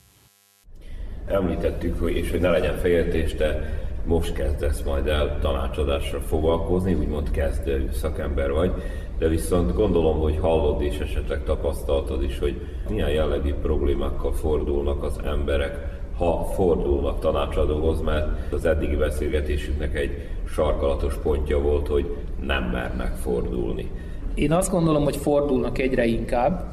Említettük, 1.27 1.99
hogy, 1.99 2.15
és 2.15 2.31
hogy 2.31 2.39
ne 2.39 2.49
legyen 2.49 2.77
féltés, 2.77 3.33
te 3.33 3.79
most 4.05 4.33
kezdesz 4.33 4.81
majd 4.81 5.07
el 5.07 5.39
tanácsadásra 5.39 6.19
foglalkozni, 6.19 6.93
úgymond 6.93 7.31
kezdő 7.31 7.89
szakember 7.93 8.51
vagy, 8.51 8.71
de 9.17 9.27
viszont 9.27 9.73
gondolom, 9.73 10.19
hogy 10.19 10.37
hallod 10.37 10.81
és 10.81 10.97
esetleg 10.97 11.43
tapasztaltad 11.43 12.23
is, 12.23 12.39
hogy 12.39 12.61
milyen 12.89 13.09
jellegű 13.09 13.53
problémákkal 13.53 14.33
fordulnak 14.33 15.03
az 15.03 15.19
emberek, 15.25 15.94
ha 16.17 16.51
fordulnak 16.53 17.19
tanácsadóhoz, 17.19 18.01
mert 18.01 18.53
az 18.53 18.65
eddigi 18.65 18.95
beszélgetésünknek 18.95 19.95
egy 19.95 20.27
sarkalatos 20.47 21.13
pontja 21.23 21.61
volt, 21.61 21.87
hogy 21.87 22.15
nem 22.45 22.63
mernek 22.63 23.15
fordulni. 23.15 23.91
Én 24.33 24.51
azt 24.51 24.71
gondolom, 24.71 25.03
hogy 25.03 25.15
fordulnak 25.15 25.77
egyre 25.77 26.05
inkább. 26.05 26.63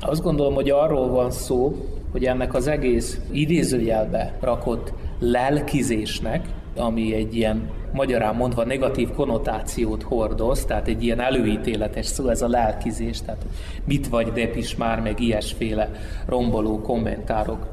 Azt 0.00 0.22
gondolom, 0.22 0.54
hogy 0.54 0.70
arról 0.70 1.08
van 1.08 1.30
szó, 1.30 1.76
hogy 2.12 2.24
ennek 2.24 2.54
az 2.54 2.66
egész 2.66 3.20
idézőjelbe 3.30 4.36
rakott 4.40 4.92
lelkizésnek, 5.18 6.48
ami 6.76 7.14
egy 7.14 7.36
ilyen 7.36 7.70
magyarán 7.92 8.34
mondva 8.34 8.64
negatív 8.64 9.10
konnotációt 9.12 10.02
hordoz, 10.02 10.64
tehát 10.64 10.88
egy 10.88 11.02
ilyen 11.02 11.20
előítéletes 11.20 12.06
szó, 12.06 12.28
ez 12.28 12.42
a 12.42 12.48
lelkizés, 12.48 13.22
tehát 13.22 13.44
mit 13.84 14.08
vagy 14.08 14.32
depis 14.32 14.76
már, 14.76 15.00
meg 15.00 15.20
ilyesféle 15.20 15.90
romboló 16.26 16.80
kommentárok 16.80 17.66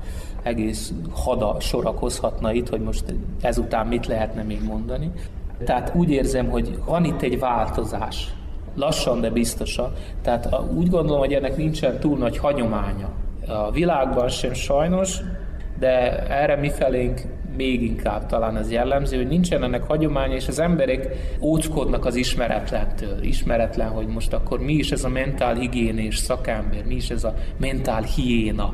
egész 0.47 0.93
hada 1.11 1.55
sorakozhatna 1.59 2.53
itt, 2.53 2.69
hogy 2.69 2.81
most 2.81 3.03
ezután 3.41 3.87
mit 3.87 4.07
lehetne 4.07 4.43
még 4.43 4.63
mondani. 4.63 5.11
Tehát 5.65 5.91
úgy 5.95 6.09
érzem, 6.09 6.49
hogy 6.49 6.79
van 6.85 7.03
itt 7.03 7.21
egy 7.21 7.39
változás, 7.39 8.33
lassan, 8.75 9.21
de 9.21 9.29
biztosan. 9.29 9.91
Tehát 10.21 10.49
úgy 10.75 10.89
gondolom, 10.89 11.19
hogy 11.19 11.33
ennek 11.33 11.57
nincsen 11.57 11.99
túl 11.99 12.17
nagy 12.17 12.37
hagyománya. 12.37 13.09
A 13.47 13.71
világban 13.71 14.29
sem 14.29 14.53
sajnos, 14.53 15.19
de 15.79 16.25
erre 16.27 16.55
mi 16.55 16.69
felénk 16.69 17.21
még 17.57 17.81
inkább 17.81 18.25
talán 18.25 18.55
az 18.55 18.71
jellemző, 18.71 19.17
hogy 19.17 19.27
nincsen 19.27 19.63
ennek 19.63 19.83
hagyománya, 19.83 20.35
és 20.35 20.47
az 20.47 20.59
emberek 20.59 21.07
óckodnak 21.41 22.05
az 22.05 22.15
ismeretlentől. 22.15 23.23
Ismeretlen, 23.23 23.89
hogy 23.89 24.07
most 24.07 24.33
akkor 24.33 24.59
mi 24.59 24.73
is 24.73 24.91
ez 24.91 25.03
a 25.03 25.09
mentál 25.09 25.55
higiénés 25.55 26.17
szakember, 26.17 26.85
mi 26.85 26.95
is 26.95 27.09
ez 27.09 27.23
a 27.23 27.33
mentál 27.57 28.01
hiéna 28.01 28.73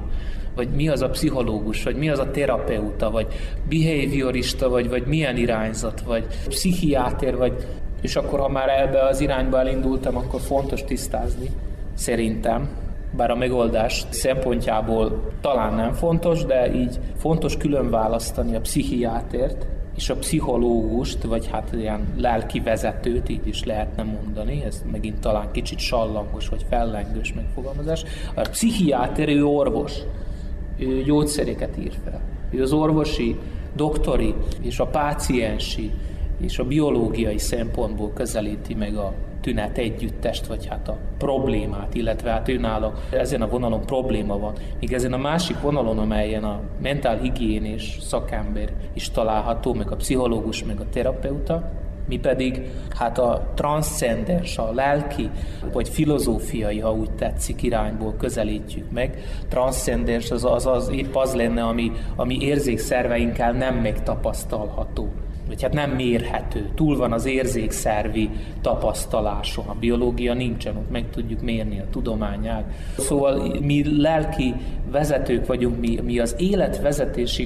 vagy 0.55 0.69
mi 0.69 0.89
az 0.89 1.01
a 1.01 1.09
pszichológus, 1.09 1.83
vagy 1.83 1.95
mi 1.95 2.09
az 2.09 2.19
a 2.19 2.31
terapeuta, 2.31 3.11
vagy 3.11 3.27
behaviorista, 3.69 4.69
vagy, 4.69 4.89
vagy 4.89 5.05
milyen 5.05 5.37
irányzat, 5.37 6.01
vagy 6.01 6.25
pszichiáter, 6.47 7.37
vagy 7.37 7.53
és 8.01 8.15
akkor, 8.15 8.39
ha 8.39 8.49
már 8.49 8.69
ebbe 8.69 9.05
az 9.07 9.19
irányba 9.21 9.59
elindultam, 9.59 10.17
akkor 10.17 10.41
fontos 10.41 10.83
tisztázni, 10.83 11.49
szerintem, 11.93 12.69
bár 13.15 13.31
a 13.31 13.35
megoldás 13.35 14.05
szempontjából 14.09 15.31
talán 15.41 15.73
nem 15.73 15.93
fontos, 15.93 16.45
de 16.45 16.73
így 16.73 16.99
fontos 17.17 17.57
külön 17.57 17.89
választani 17.89 18.55
a 18.55 18.61
pszichiátert 18.61 19.65
és 19.95 20.09
a 20.09 20.15
pszichológust, 20.15 21.23
vagy 21.23 21.47
hát 21.51 21.69
ilyen 21.73 22.13
lelki 22.17 22.59
vezetőt, 22.59 23.29
így 23.29 23.47
is 23.47 23.63
lehetne 23.63 24.03
mondani, 24.03 24.63
ez 24.65 24.83
megint 24.91 25.19
talán 25.19 25.51
kicsit 25.51 25.79
sallangos, 25.79 26.49
vagy 26.49 26.65
fellengős 26.69 27.33
megfogalmazás. 27.33 28.03
A 28.33 28.41
pszichiáter, 28.41 29.29
ő 29.29 29.45
orvos, 29.45 29.93
ő 30.77 31.01
gyógyszereket 31.01 31.77
ír 31.77 31.93
fel. 32.03 32.21
Ő 32.49 32.61
az 32.61 32.73
orvosi, 32.73 33.35
doktori 33.75 34.33
és 34.61 34.79
a 34.79 34.85
páciensi 34.85 35.91
és 36.41 36.59
a 36.59 36.65
biológiai 36.65 37.37
szempontból 37.37 38.11
közelíti 38.13 38.73
meg 38.73 38.95
a 38.95 39.13
tünet 39.41 39.77
együttest, 39.77 40.47
vagy 40.47 40.65
hát 40.65 40.87
a 40.87 40.97
problémát, 41.17 41.93
illetve 41.93 42.29
hát 42.29 42.49
őnála 42.49 42.93
ezen 43.11 43.41
a 43.41 43.47
vonalon 43.47 43.85
probléma 43.85 44.39
van. 44.39 44.53
Míg 44.79 44.93
ezen 44.93 45.13
a 45.13 45.17
másik 45.17 45.61
vonalon, 45.61 45.97
amelyen 45.97 46.43
a 46.43 46.59
mentál 46.81 47.17
higiénés 47.17 47.97
szakember 48.01 48.69
is 48.93 49.09
található, 49.09 49.73
meg 49.73 49.91
a 49.91 49.95
pszichológus, 49.95 50.63
meg 50.63 50.79
a 50.79 50.89
terapeuta, 50.89 51.71
Mi 52.07 52.19
pedig 52.19 52.61
hát 52.95 53.17
a 53.17 53.51
transzcendens, 53.55 54.57
a 54.57 54.71
lelki, 54.73 55.29
vagy 55.71 55.89
filozófiai, 55.89 56.79
ha 56.79 56.93
úgy 56.93 57.11
tetszik, 57.11 57.63
irányból 57.63 58.15
közelítjük 58.17 58.91
meg. 58.91 59.17
Transzcendens 59.49 60.31
az, 60.31 60.45
az, 60.45 60.65
az 60.65 60.89
épp 60.89 61.15
az 61.15 61.33
lenne, 61.33 61.63
ami, 61.63 61.91
ami 62.15 62.37
érzékszerveinkkel 62.41 63.51
nem 63.51 63.75
megtapasztalható 63.75 65.11
vagy 65.47 65.61
hát 65.61 65.73
nem 65.73 65.91
mérhető, 65.91 66.69
túl 66.75 66.97
van 66.97 67.11
az 67.11 67.25
érzékszervi 67.25 68.29
tapasztaláson. 68.61 69.65
A 69.67 69.75
biológia 69.79 70.33
nincsen, 70.33 70.75
ott 70.75 70.91
meg 70.91 71.09
tudjuk 71.09 71.41
mérni 71.41 71.79
a 71.79 71.89
tudományát. 71.91 72.63
Szóval 72.97 73.57
mi 73.61 74.01
lelki 74.01 74.53
vezetők 74.91 75.45
vagyunk, 75.45 75.79
mi, 75.79 75.99
mi 76.03 76.19
az 76.19 76.35
életvezetési 76.37 77.45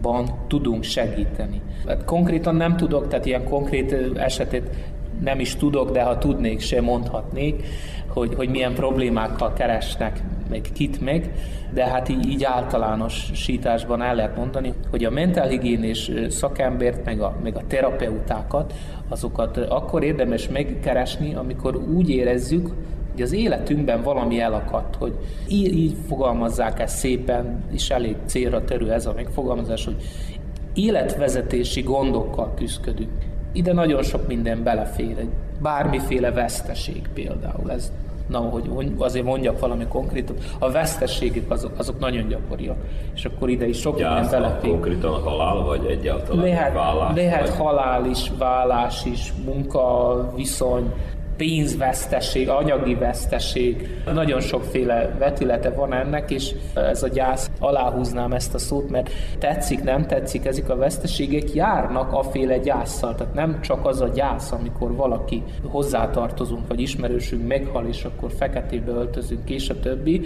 gondokban 0.00 0.46
tudunk 0.48 0.82
segíteni. 0.82 1.60
Hát 1.86 2.04
konkrétan 2.04 2.54
nem 2.54 2.76
tudok, 2.76 3.08
tehát 3.08 3.26
ilyen 3.26 3.44
konkrét 3.44 3.96
esetet 4.14 4.76
nem 5.20 5.40
is 5.40 5.56
tudok, 5.56 5.90
de 5.90 6.02
ha 6.02 6.18
tudnék, 6.18 6.60
sem 6.60 6.84
mondhatnék, 6.84 7.64
hogy, 8.06 8.34
hogy 8.34 8.48
milyen 8.48 8.74
problémákkal 8.74 9.52
keresnek 9.52 10.22
meg 10.50 10.60
kit 10.72 11.00
meg, 11.00 11.32
de 11.74 11.86
hát 11.86 12.08
így, 12.08 12.26
így 12.26 12.44
általános 12.44 13.30
sításban 13.34 14.02
el 14.02 14.14
lehet 14.14 14.36
mondani, 14.36 14.72
hogy 14.90 15.04
a 15.04 15.10
mentálhigiénés 15.10 16.10
szakembert, 16.28 17.04
meg 17.04 17.20
a, 17.20 17.36
meg 17.42 17.56
a 17.56 17.66
terapeutákat, 17.66 18.74
azokat 19.08 19.56
akkor 19.56 20.02
érdemes 20.02 20.48
megkeresni, 20.48 21.34
amikor 21.34 21.76
úgy 21.76 22.10
érezzük, 22.10 22.68
hogy 23.20 23.28
az 23.28 23.34
életünkben 23.44 24.02
valami 24.02 24.40
elakadt, 24.40 24.96
hogy 24.96 25.14
így, 25.48 25.74
így 25.78 25.96
fogalmazzák 26.08 26.80
ezt 26.80 26.96
szépen, 26.96 27.64
és 27.72 27.90
elég 27.90 28.16
célra 28.24 28.64
terül 28.64 28.92
ez 28.92 29.06
a 29.06 29.12
megfogalmazás, 29.12 29.84
hogy 29.84 29.96
életvezetési 30.74 31.82
gondokkal 31.82 32.54
küzdködünk. 32.54 33.10
Ide 33.52 33.72
nagyon 33.72 34.02
sok 34.02 34.26
minden 34.26 34.62
belefér, 34.62 35.18
egy 35.18 35.30
bármiféle 35.62 36.32
veszteség 36.32 37.08
például, 37.14 37.70
ez 37.70 37.92
na, 38.30 38.38
hogy 38.38 38.92
azért 38.98 39.24
mondjak 39.24 39.60
valami 39.60 39.84
konkrétot, 39.88 40.42
a 40.58 40.70
vesztességek 40.70 41.50
azok, 41.50 41.72
azok 41.78 41.98
nagyon 41.98 42.28
gyakoriak. 42.28 42.76
És 43.14 43.24
akkor 43.24 43.48
ide 43.48 43.68
is 43.68 43.78
sok 43.78 43.94
minden 43.94 44.30
belefér. 44.30 44.70
konkrétan 44.70 45.12
a 45.12 45.18
halál, 45.18 45.62
vagy 45.62 45.84
egyáltalán 45.84 46.44
lehet, 46.44 46.74
vállás? 46.74 47.16
Lehet 47.16 47.48
vagy... 47.48 47.58
halál 47.58 48.06
is, 48.06 48.30
vállás 48.38 49.04
is, 49.04 49.32
munka, 49.44 50.32
viszony, 50.36 50.92
pénzveszteség, 51.40 52.48
anyagi 52.48 52.94
veszteség, 52.94 53.88
nagyon 54.14 54.40
sokféle 54.40 55.14
vetülete 55.18 55.70
van 55.70 55.94
ennek, 55.94 56.30
és 56.30 56.54
ez 56.74 57.02
a 57.02 57.08
gyász, 57.08 57.50
aláhúznám 57.58 58.32
ezt 58.32 58.54
a 58.54 58.58
szót, 58.58 58.90
mert 58.90 59.10
tetszik, 59.38 59.82
nem 59.82 60.06
tetszik, 60.06 60.46
ezek 60.46 60.68
a 60.70 60.76
veszteségek 60.76 61.54
járnak 61.54 62.12
a 62.12 62.22
féle 62.22 62.58
gyászsal, 62.58 63.14
tehát 63.14 63.34
nem 63.34 63.60
csak 63.60 63.86
az 63.86 64.00
a 64.00 64.08
gyász, 64.08 64.52
amikor 64.52 64.94
valaki 64.94 65.42
hozzátartozunk, 65.64 66.68
vagy 66.68 66.80
ismerősünk 66.80 67.46
meghal, 67.46 67.86
és 67.86 68.04
akkor 68.04 68.30
feketébe 68.38 68.92
öltözünk, 68.92 69.50
és 69.50 69.68
a 69.68 69.80
többi, 69.80 70.20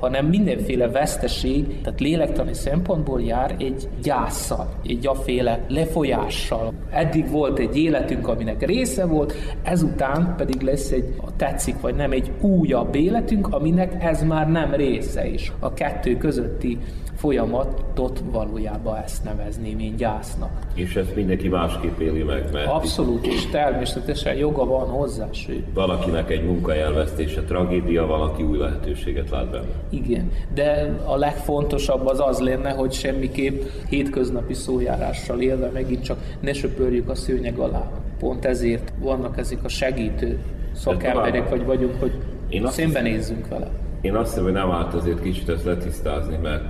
hanem 0.00 0.26
mindenféle 0.26 0.88
veszteség, 0.88 1.80
tehát 1.82 2.00
lélektani 2.00 2.54
szempontból 2.54 3.22
jár 3.22 3.54
egy 3.58 3.88
gyászsal, 4.02 4.68
egy 4.86 5.06
aféle 5.06 5.64
lefolyással. 5.68 6.72
Eddig 6.90 7.30
volt 7.30 7.58
egy 7.58 7.76
életünk, 7.76 8.28
aminek 8.28 8.66
része 8.66 9.06
volt, 9.06 9.34
ezután 9.62 10.34
pedig 10.36 10.53
pedig 10.54 10.68
lesz 10.68 10.90
egy, 10.90 11.14
tetszik 11.36 11.80
vagy 11.80 11.94
nem, 11.94 12.12
egy 12.12 12.30
újabb 12.40 12.94
életünk, 12.94 13.48
aminek 13.48 14.04
ez 14.04 14.22
már 14.22 14.50
nem 14.50 14.74
része 14.74 15.26
is. 15.26 15.52
A 15.58 15.74
kettő 15.74 16.16
közötti 16.16 16.78
folyamatot 17.16 18.22
valójában 18.32 18.96
ezt 18.96 19.24
nevezném 19.24 19.78
én 19.78 19.96
gyásznak. 19.96 20.50
És 20.74 20.96
ezt 20.96 21.16
mindenki 21.16 21.48
másképp 21.48 21.98
éli 21.98 22.22
meg, 22.22 22.48
mert... 22.52 22.66
Abszolút, 22.66 23.26
és 23.26 23.46
természetesen 23.46 24.34
joga 24.34 24.64
van 24.64 24.88
hozzá, 24.88 25.28
sőt. 25.32 25.64
Valakinek 25.74 26.30
egy 26.30 26.44
munkajelvesztése 26.44 27.42
tragédia, 27.42 28.06
valaki 28.06 28.42
új 28.42 28.58
lehetőséget 28.58 29.30
lát 29.30 29.50
benne. 29.50 29.74
Igen, 29.88 30.30
de 30.54 30.98
a 31.04 31.16
legfontosabb 31.16 32.06
az 32.06 32.20
az 32.20 32.38
lenne, 32.38 32.70
hogy 32.70 32.92
semmiképp 32.92 33.62
hétköznapi 33.88 34.54
szójárással 34.54 35.40
élve 35.40 35.70
megint 35.72 36.02
csak 36.04 36.18
ne 36.40 36.52
söpörjük 36.52 37.08
a 37.08 37.14
szőnyeg 37.14 37.58
alá. 37.58 38.03
Pont 38.18 38.44
ezért 38.44 38.92
vannak 38.98 39.38
ezek 39.38 39.64
a 39.64 39.68
segítő 39.68 40.38
szakemberek, 40.72 41.48
vagy 41.48 41.64
vagyunk, 41.64 42.00
hogy 42.00 42.12
én 42.48 42.66
szembenézzünk 42.66 43.48
vele. 43.48 43.70
Én 44.00 44.14
azt 44.14 44.28
hiszem, 44.28 44.44
hogy 44.44 44.52
nem 44.52 44.70
állt 44.70 44.94
azért 44.94 45.22
kicsit 45.22 45.48
ezt 45.48 45.64
letisztázni, 45.64 46.36
mert 46.42 46.62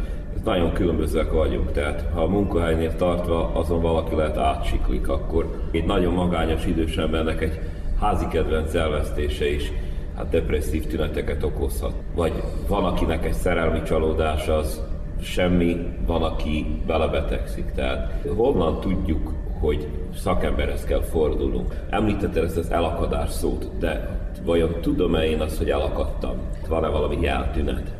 nagyon 0.44 0.72
különbözőek 0.72 1.33
vagyunk, 1.33 1.72
tehát 1.72 2.04
ha 2.14 2.22
a 2.22 2.26
munkahelynél 2.26 2.96
tartva 2.96 3.50
azon 3.54 3.80
valaki 3.80 4.14
lehet 4.14 4.37
átsiklik, 4.37 5.09
akkor 5.09 5.68
egy 5.70 5.85
nagyon 5.85 6.14
magányos 6.14 6.66
idős 6.66 6.96
embernek 6.96 7.42
egy 7.42 7.61
házi 8.00 8.26
kedvenc 8.28 8.74
elvesztése 8.74 9.50
is 9.50 9.72
hát 10.16 10.28
depresszív 10.28 10.87
tüneteket 10.87 11.42
okozhat. 11.42 11.92
Vagy 12.14 12.33
van, 12.68 12.85
akinek 12.85 13.24
egy 13.24 13.33
szerelmi 13.33 13.83
csalódás 13.83 14.48
az 14.48 14.83
semmi, 15.20 15.87
van, 16.07 16.22
aki 16.22 16.66
belebetegszik. 16.87 17.70
Tehát 17.74 18.24
honnan 18.37 18.80
tudjuk, 18.80 19.33
hogy 19.64 19.88
szakemberhez 20.16 20.85
kell 20.85 21.03
fordulnunk. 21.03 21.74
Említetted 21.90 22.44
ezt 22.44 22.57
az 22.57 22.70
elakadás 22.70 23.31
szót, 23.31 23.70
de 23.79 24.18
vajon 24.44 24.81
tudom-e 24.81 25.24
én 25.24 25.40
azt, 25.40 25.59
hogy 25.59 25.70
elakadtam? 25.70 26.37
Van-e 26.68 26.88
valami 26.88 27.18
jeltünet? 27.20 27.92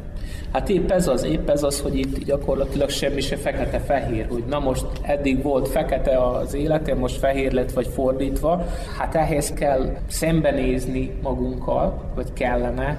Hát 0.53 0.69
épp 0.69 0.91
ez 0.91 1.09
az, 1.09 1.25
épp 1.25 1.49
ez 1.49 1.63
az, 1.63 1.81
hogy 1.81 1.95
itt 1.95 2.25
gyakorlatilag 2.25 2.89
semmi 2.89 3.21
se 3.21 3.37
fekete-fehér, 3.37 4.27
hogy 4.31 4.45
na 4.49 4.59
most 4.59 4.87
eddig 5.03 5.43
volt 5.43 5.69
fekete 5.69 6.19
az 6.19 6.55
életem, 6.55 6.99
most 6.99 7.19
fehér 7.19 7.53
lett, 7.53 7.73
vagy 7.73 7.87
fordítva. 7.87 8.65
Hát 8.99 9.15
ehhez 9.15 9.53
kell 9.53 9.97
szembenézni 10.07 11.19
magunkkal, 11.23 12.11
vagy 12.15 12.33
kellene, 12.33 12.99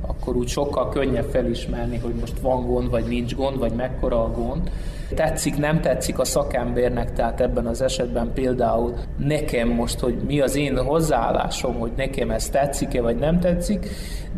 akkor 0.00 0.36
úgy 0.36 0.48
sokkal 0.48 0.88
könnyebb 0.88 1.28
felismerni, 1.30 1.98
hogy 1.98 2.14
most 2.20 2.38
van 2.38 2.66
gond, 2.66 2.90
vagy 2.90 3.04
nincs 3.04 3.34
gond, 3.34 3.58
vagy 3.58 3.72
mekkora 3.72 4.24
a 4.24 4.30
gond. 4.30 4.70
Tetszik, 5.14 5.56
nem 5.56 5.80
tetszik 5.80 6.18
a 6.18 6.24
szakembernek, 6.24 7.12
tehát 7.12 7.40
ebben 7.40 7.66
az 7.66 7.82
esetben 7.82 8.32
például 8.34 8.94
nekem 9.16 9.68
most, 9.68 9.98
hogy 9.98 10.16
mi 10.26 10.40
az 10.40 10.56
én 10.56 10.78
hozzáállásom, 10.78 11.74
hogy 11.74 11.92
nekem 11.96 12.30
ez 12.30 12.48
tetszik-e, 12.48 13.00
vagy 13.00 13.16
nem 13.16 13.40
tetszik, 13.40 13.88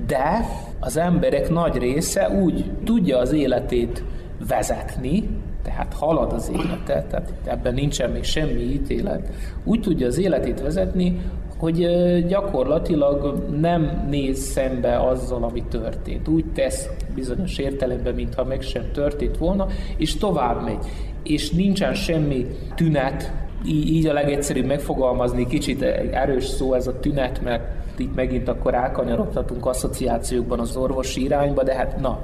de 0.06 0.44
az 0.80 0.96
emberek 0.96 1.48
nagy 1.48 1.76
része 1.76 2.28
úgy 2.28 2.72
tudja 2.84 3.18
az 3.18 3.32
életét 3.32 4.02
vezetni, 4.48 5.28
tehát 5.62 5.94
halad 5.94 6.32
az 6.32 6.50
élete, 6.52 7.04
tehát 7.10 7.32
ebben 7.44 7.74
nincsen 7.74 8.10
még 8.10 8.24
semmi 8.24 8.60
ítélet, 8.60 9.28
úgy 9.64 9.80
tudja 9.80 10.06
az 10.06 10.18
életét 10.18 10.60
vezetni, 10.60 11.20
hogy 11.58 11.88
gyakorlatilag 12.26 13.48
nem 13.60 14.06
néz 14.10 14.38
szembe 14.38 15.00
azzal, 15.00 15.42
ami 15.42 15.62
történt. 15.62 16.28
Úgy 16.28 16.44
tesz 16.54 16.88
bizonyos 17.14 17.58
értelemben, 17.58 18.14
mintha 18.14 18.44
meg 18.44 18.60
sem 18.60 18.82
történt 18.92 19.36
volna, 19.36 19.66
és 19.96 20.16
tovább 20.16 20.64
megy. 20.64 20.84
És 21.22 21.50
nincsen 21.50 21.94
semmi 21.94 22.46
tünet, 22.74 23.32
így 23.66 24.06
a 24.06 24.12
legegyszerűbb 24.12 24.66
megfogalmazni, 24.66 25.46
kicsit 25.46 25.82
erős 26.12 26.44
szó 26.44 26.74
ez 26.74 26.86
a 26.86 27.00
tünet, 27.00 27.42
mert 27.42 27.62
itt 27.96 28.14
megint 28.14 28.48
akkor 28.48 28.74
elkanyarodhatunk 28.74 29.66
asszociációkban 29.66 30.60
az 30.60 30.76
orvosi 30.76 31.22
irányba, 31.22 31.62
de 31.62 31.74
hát 31.74 32.00
na, 32.00 32.18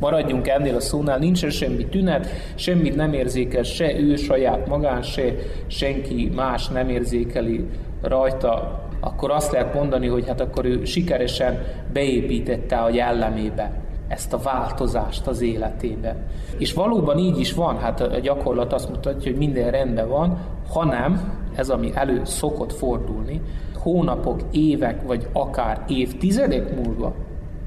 maradjunk 0.00 0.48
ennél 0.48 0.74
a 0.74 0.80
szónál, 0.80 1.18
nincsen 1.18 1.50
semmi 1.50 1.86
tünet, 1.86 2.28
semmit 2.54 2.96
nem 2.96 3.12
érzékel 3.12 3.62
se 3.62 3.98
ő 3.98 4.16
saját 4.16 4.66
magán, 4.66 5.02
se 5.02 5.34
senki 5.66 6.32
más 6.34 6.68
nem 6.68 6.88
érzékeli 6.88 7.64
rajta, 8.02 8.80
akkor 9.00 9.30
azt 9.30 9.52
lehet 9.52 9.74
mondani, 9.74 10.06
hogy 10.06 10.26
hát 10.26 10.40
akkor 10.40 10.64
ő 10.64 10.84
sikeresen 10.84 11.64
beépítette 11.92 12.76
a 12.76 12.90
jellemébe 12.90 13.72
ezt 14.08 14.32
a 14.32 14.38
változást 14.38 15.26
az 15.26 15.40
életébe. 15.40 16.16
És 16.58 16.72
valóban 16.72 17.18
így 17.18 17.38
is 17.38 17.52
van, 17.52 17.78
hát 17.78 18.00
a 18.00 18.18
gyakorlat 18.18 18.72
azt 18.72 18.88
mutatja, 18.88 19.30
hogy 19.30 19.40
minden 19.40 19.70
rendben 19.70 20.08
van, 20.08 20.38
hanem 20.68 21.34
ez, 21.54 21.70
ami 21.70 21.90
elő 21.94 22.20
szokott 22.24 22.72
fordulni, 22.72 23.40
hónapok, 23.74 24.40
évek, 24.50 25.02
vagy 25.06 25.26
akár 25.32 25.84
évtizedek 25.88 26.84
múlva 26.84 27.14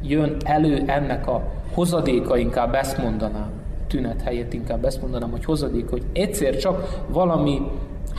jön 0.03 0.37
elő 0.45 0.83
ennek 0.85 1.27
a 1.27 1.43
hozadéka, 1.73 2.37
inkább 2.37 2.73
ezt 2.73 2.97
mondanám, 2.97 3.51
tünet 3.87 4.21
helyett 4.21 4.53
inkább 4.53 4.85
ezt 4.85 5.01
mondanám, 5.01 5.31
hogy 5.31 5.45
hozadék, 5.45 5.89
hogy 5.89 6.03
egyszer 6.13 6.57
csak 6.57 7.03
valami 7.09 7.61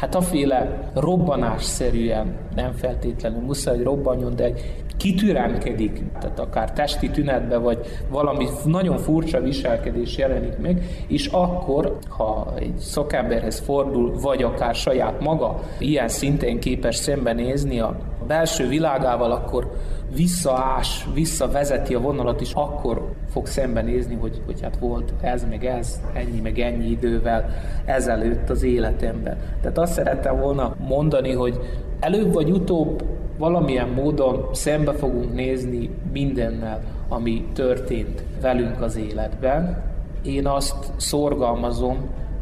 hát 0.00 0.14
aféle 0.14 0.90
robbanásszerűen, 0.94 2.36
nem 2.54 2.72
feltétlenül 2.72 3.40
muszáj, 3.40 3.76
hogy 3.76 3.84
robbanjon, 3.84 4.36
de 4.36 4.52
kitüremkedik, 4.96 6.02
tehát 6.20 6.38
akár 6.38 6.72
testi 6.72 7.10
tünetbe, 7.10 7.56
vagy 7.56 7.78
valami 8.10 8.46
nagyon 8.64 8.98
furcsa 8.98 9.40
viselkedés 9.40 10.16
jelenik 10.16 10.58
meg, 10.58 11.04
és 11.06 11.26
akkor, 11.26 11.98
ha 12.08 12.52
egy 12.58 12.78
szakemberhez 12.78 13.58
fordul, 13.58 14.20
vagy 14.20 14.42
akár 14.42 14.74
saját 14.74 15.20
maga 15.20 15.60
ilyen 15.78 16.08
szinten 16.08 16.58
képes 16.58 16.96
szembenézni 16.96 17.80
a 17.80 17.96
belső 18.30 18.68
világával, 18.68 19.32
akkor 19.32 19.70
visszaás, 20.14 21.06
visszavezeti 21.14 21.94
a 21.94 22.00
vonalat, 22.00 22.40
és 22.40 22.52
akkor 22.54 23.12
fog 23.30 23.46
szembenézni, 23.46 24.14
hogy, 24.14 24.42
hogy 24.46 24.60
hát 24.60 24.76
volt 24.76 25.12
ez, 25.20 25.44
meg 25.48 25.64
ez, 25.64 26.00
ennyi, 26.12 26.40
meg 26.40 26.58
ennyi 26.58 26.90
idővel 26.90 27.50
ezelőtt 27.84 28.50
az 28.50 28.62
életemben. 28.62 29.36
Tehát 29.60 29.78
azt 29.78 29.92
szerettem 29.92 30.40
volna 30.40 30.74
mondani, 30.78 31.32
hogy 31.32 31.58
előbb 32.00 32.32
vagy 32.32 32.50
utóbb 32.50 33.04
valamilyen 33.38 33.88
módon 33.88 34.48
szembe 34.52 34.92
fogunk 34.92 35.34
nézni 35.34 35.90
mindennel, 36.12 36.80
ami 37.08 37.44
történt 37.54 38.22
velünk 38.40 38.80
az 38.80 38.96
életben. 38.96 39.82
Én 40.22 40.46
azt 40.46 40.92
szorgalmazom, 40.96 41.98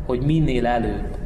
hogy 0.07 0.20
minél 0.20 0.66
előbb 0.66 1.16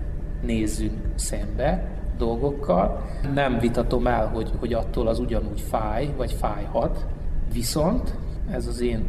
nézzünk 0.42 0.92
szembe 1.14 1.91
dolgokkal. 2.24 3.02
Nem 3.34 3.58
vitatom 3.58 4.06
el, 4.06 4.26
hogy, 4.26 4.50
hogy 4.58 4.72
attól 4.72 5.06
az 5.08 5.18
ugyanúgy 5.18 5.60
fáj, 5.60 6.08
vagy 6.16 6.32
fájhat, 6.32 7.06
viszont 7.52 8.14
ez 8.50 8.66
az 8.66 8.80
én 8.80 9.04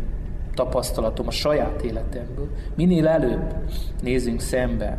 tapasztalatom 0.54 1.28
a 1.28 1.32
saját 1.32 1.82
életemből, 1.82 2.48
minél 2.76 3.08
előbb 3.08 3.54
nézzünk 4.02 4.40
szembe 4.40 4.98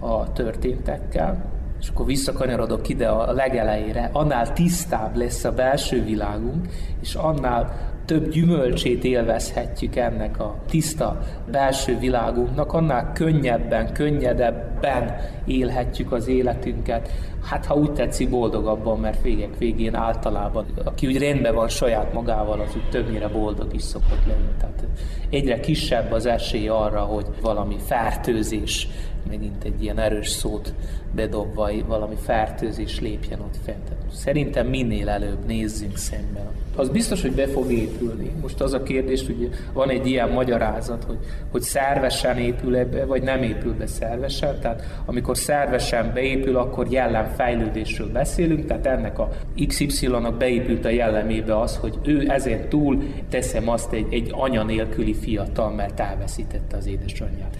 a 0.00 0.32
történtekkel, 0.32 1.44
és 1.80 1.88
akkor 1.88 2.06
visszakanyarodok 2.06 2.88
ide 2.88 3.08
a 3.08 3.32
legelejére, 3.32 4.10
annál 4.12 4.52
tisztább 4.52 5.16
lesz 5.16 5.44
a 5.44 5.52
belső 5.52 6.04
világunk, 6.04 6.68
és 7.00 7.14
annál 7.14 7.88
több 8.08 8.28
gyümölcsét 8.28 9.04
élvezhetjük 9.04 9.96
ennek 9.96 10.40
a 10.40 10.54
tiszta 10.68 11.18
belső 11.50 11.98
világunknak, 11.98 12.72
annál 12.72 13.12
könnyebben, 13.12 13.92
könnyedebben 13.92 15.16
élhetjük 15.44 16.12
az 16.12 16.28
életünket. 16.28 17.10
Hát 17.42 17.66
ha 17.66 17.74
úgy 17.74 17.92
tetszi, 17.92 18.26
boldogabban, 18.26 19.00
mert 19.00 19.22
végek 19.22 19.58
végén 19.58 19.94
általában, 19.94 20.66
aki 20.84 21.06
úgy 21.06 21.18
rendben 21.18 21.54
van 21.54 21.68
saját 21.68 22.12
magával, 22.12 22.60
az 22.60 22.74
úgy 22.76 22.88
többnyire 22.90 23.28
boldog 23.28 23.74
is 23.74 23.82
szokott 23.82 24.26
lenni. 24.26 24.50
Tehát 24.58 24.84
egyre 25.30 25.60
kisebb 25.60 26.12
az 26.12 26.26
esély 26.26 26.68
arra, 26.68 27.00
hogy 27.00 27.26
valami 27.40 27.76
fertőzés, 27.86 28.88
megint 29.28 29.64
egy 29.64 29.82
ilyen 29.82 29.98
erős 29.98 30.28
szót 30.28 30.74
bedobva, 31.14 31.70
valami 31.86 32.16
fertőzés 32.20 33.00
lépjen 33.00 33.40
ott 33.40 33.56
fent. 33.64 33.92
Szerintem 34.12 34.66
minél 34.66 35.08
előbb 35.08 35.46
nézzünk 35.46 35.96
szembe 35.96 36.50
az 36.78 36.88
biztos, 36.88 37.22
hogy 37.22 37.32
be 37.32 37.46
fog 37.46 37.72
épülni. 37.72 38.30
Most 38.40 38.60
az 38.60 38.72
a 38.72 38.82
kérdés, 38.82 39.26
hogy 39.26 39.50
van 39.72 39.90
egy 39.90 40.06
ilyen 40.06 40.28
magyarázat, 40.28 41.04
hogy, 41.04 41.18
hogy 41.50 41.62
szervesen 41.62 42.38
épül 42.38 42.76
ebbe, 42.76 43.04
vagy 43.04 43.22
nem 43.22 43.42
épül 43.42 43.74
be 43.74 43.86
szervesen. 43.86 44.60
Tehát 44.60 45.02
amikor 45.04 45.36
szervesen 45.36 46.10
beépül, 46.14 46.56
akkor 46.56 46.86
jellemfejlődésről 47.28 48.12
beszélünk, 48.12 48.66
tehát 48.66 48.86
ennek 48.86 49.18
a 49.18 49.28
XY-nak 49.66 50.36
beépült 50.36 50.84
a 50.84 50.88
jellemébe 50.88 51.60
az, 51.60 51.76
hogy 51.76 51.98
ő 52.04 52.30
ezen 52.30 52.68
túl 52.68 53.02
teszem 53.28 53.68
azt 53.68 53.92
egy, 53.92 54.06
egy 54.10 54.30
anya 54.32 54.64
nélküli 54.64 55.14
fiatal, 55.14 55.70
mert 55.70 56.00
elveszítette 56.00 56.76
az 56.76 56.86
édesanyját 56.86 57.56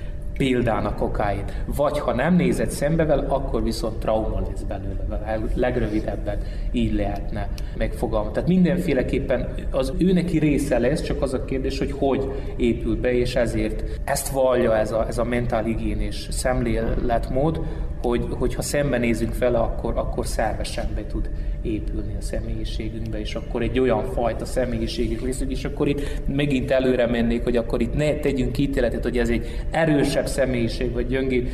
a 0.67 0.95
kokáin. 0.95 1.45
Vagy 1.67 1.99
ha 1.99 2.15
nem 2.15 2.35
nézett 2.35 2.71
szembe 2.71 3.05
vele, 3.05 3.25
akkor 3.29 3.63
viszont 3.63 3.97
trauma 3.97 4.41
lesz 4.51 4.63
belőle. 4.63 5.41
Legrövidebben 5.55 6.39
így 6.73 6.93
lehetne 6.93 7.49
megfogalmazni. 7.77 8.35
Tehát 8.35 8.49
mindenféleképpen 8.49 9.55
az 9.71 9.93
ő 9.99 10.13
neki 10.13 10.39
része 10.39 10.79
lesz, 10.79 11.03
csak 11.03 11.23
az 11.23 11.35
a 11.35 11.45
kérdés, 11.45 11.79
hogy 11.79 11.93
hogy 11.93 12.31
épül 12.57 13.01
be, 13.01 13.13
és 13.13 13.37
ezért 13.37 13.85
ezt 14.05 14.29
vallja 14.29 14.77
ez 14.77 14.93
a, 14.93 15.07
ez 15.09 15.19
a 15.19 15.25
mentálhigiénés 15.25 16.29
szemléletmód, 16.31 17.61
hogy, 18.03 18.27
hogyha 18.31 18.63
szembenézünk 18.63 19.39
vele, 19.39 19.59
akkor, 19.59 19.97
akkor 19.97 20.27
szervesen 20.27 20.89
be 20.95 21.07
tud 21.07 21.31
épülni 21.63 22.15
a 22.19 22.23
személyiségünkbe, 22.23 23.21
és 23.21 23.35
akkor 23.35 23.63
egy 23.63 23.79
olyan 23.79 24.05
fajta 24.05 24.45
személyiségünk 24.45 25.21
lesz, 25.21 25.45
és 25.49 25.65
akkor 25.65 25.89
itt 25.89 26.01
megint 26.27 26.71
előre 26.71 27.07
mennék, 27.07 27.45
hogy 27.45 27.57
akkor 27.57 27.81
itt 27.81 27.95
ne 27.95 28.15
tegyünk 28.15 28.59
ítéletet, 28.59 29.03
hogy 29.03 29.19
ez 29.19 29.29
egy 29.29 29.65
erősebb 29.71 30.27
személyiség, 30.29 30.93
vagy 30.93 31.07
gyöngébb, 31.07 31.49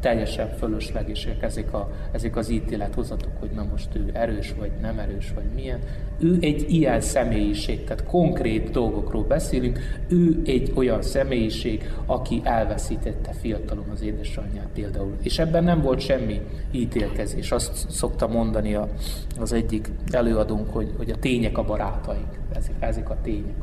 teljesen 0.00 0.48
fölöslegesek 0.58 1.42
ezek, 1.42 1.74
a, 1.74 1.90
ezek 2.12 2.36
az 2.36 2.50
ítélethozatok, 2.50 3.32
hogy 3.38 3.50
na 3.50 3.66
most 3.70 3.88
ő 3.92 4.10
erős 4.12 4.54
vagy 4.58 4.70
nem 4.80 4.98
erős, 4.98 5.32
vagy 5.34 5.44
milyen. 5.54 5.78
Ő 6.18 6.38
egy 6.40 6.64
ilyen 6.68 7.00
személyiség, 7.00 7.84
tehát 7.84 8.04
konkrét 8.04 8.70
dolgokról 8.70 9.24
beszélünk, 9.24 9.78
ő 10.08 10.40
egy 10.44 10.72
olyan 10.74 11.02
személyiség, 11.02 11.92
aki 12.06 12.40
elveszítette 12.44 13.32
fiatalon 13.32 13.88
az 13.92 14.02
édesanyját 14.02 14.68
például. 14.74 15.16
És 15.22 15.38
ebben 15.38 15.64
nem 15.64 15.80
volt 15.80 16.00
semmi 16.00 16.40
ítélkezés. 16.70 17.52
Azt 17.52 17.90
szokta 17.90 18.26
mondani 18.26 18.74
a, 18.74 18.88
az 19.40 19.52
egyik 19.52 19.88
előadónk, 20.10 20.70
hogy, 20.70 20.92
hogy 20.96 21.10
a 21.10 21.16
tények 21.16 21.58
a 21.58 21.64
barátaink. 21.64 22.38
Ezek, 22.54 22.74
ezek 22.78 23.10
a 23.10 23.16
tények. 23.22 23.54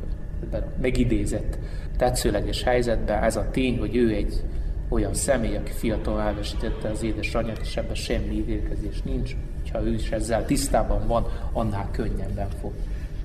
Megidézett 0.82 1.58
tetszőleges 1.98 2.64
helyzetben 2.64 3.24
ez 3.24 3.36
a 3.36 3.48
tény, 3.52 3.78
hogy 3.78 3.96
ő 3.96 4.14
egy 4.14 4.44
olyan 4.90 5.14
személy, 5.14 5.56
aki 5.56 5.72
fiatal 5.72 6.22
elvesítette 6.22 6.90
az 6.90 7.04
édesanyját, 7.04 7.60
és 7.60 7.78
ebben 7.78 7.96
semmi 7.96 8.34
ítélkezés 8.34 9.02
nincs. 9.02 9.36
Ha 9.72 9.84
ő 9.84 9.94
is 9.94 10.12
ezzel 10.12 10.46
tisztában 10.46 11.08
van, 11.08 11.26
annál 11.54 11.90
könnyebben 11.92 12.50
fog 12.50 12.72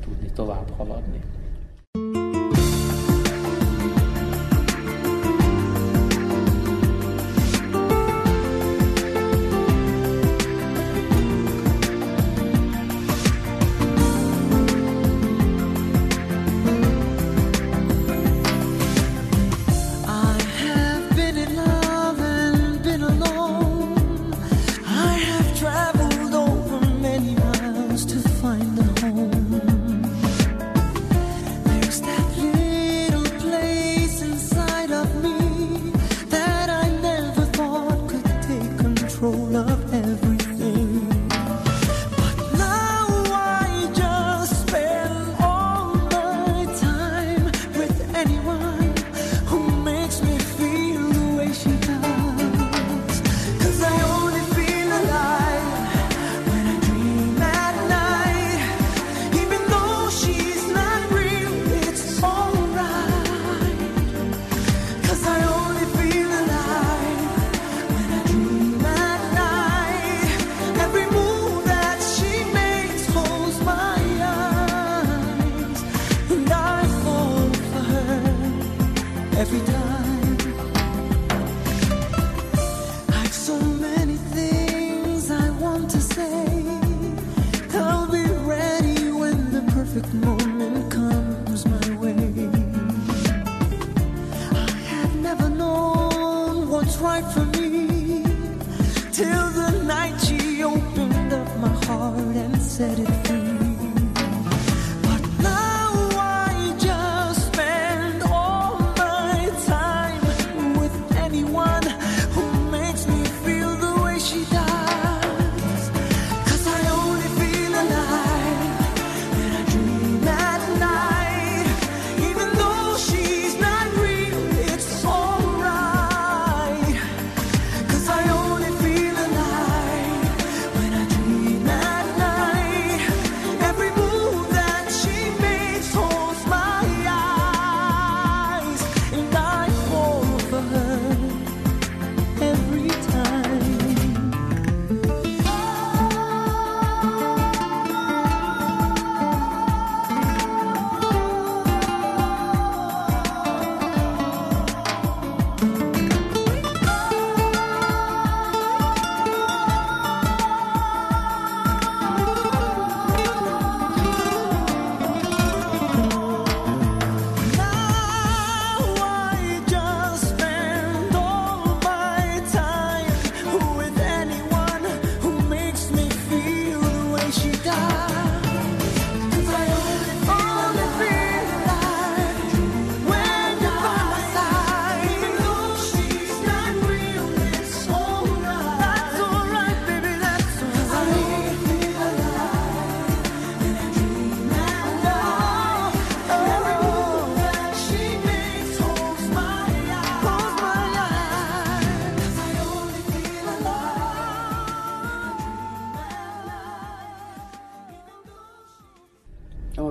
tudni 0.00 0.30
tovább 0.34 0.70
haladni. 0.76 1.20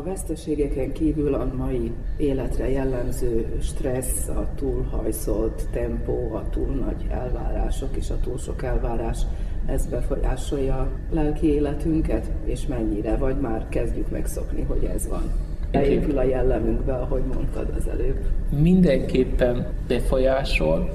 Veszteségeken 0.03 0.91
kívül 0.91 1.33
a 1.33 1.51
mai 1.57 1.91
életre 2.17 2.69
jellemző 2.69 3.57
stressz, 3.61 4.27
a 4.27 4.47
túlhajszolt 4.55 5.67
tempó, 5.71 6.33
a 6.33 6.49
túl 6.49 6.75
nagy 6.75 7.05
elvárások 7.09 7.95
és 7.97 8.09
a 8.09 8.19
túl 8.23 8.37
sok 8.37 8.63
elvárás, 8.63 9.17
ez 9.65 9.85
befolyásolja 9.85 10.75
a 10.75 10.87
lelki 11.11 11.53
életünket, 11.53 12.31
és 12.45 12.67
mennyire, 12.67 13.15
vagy 13.15 13.39
már 13.39 13.65
kezdjük 13.69 14.09
megszokni, 14.09 14.61
hogy 14.61 14.89
ez 14.95 15.07
van. 15.07 15.21
Beépül 15.71 16.17
a 16.17 16.23
jellemünkbe, 16.23 16.93
ahogy 16.93 17.23
mondtad 17.33 17.73
az 17.77 17.87
előbb. 17.87 18.25
Mindenképpen 18.61 19.67
befolyásol. 19.87 20.89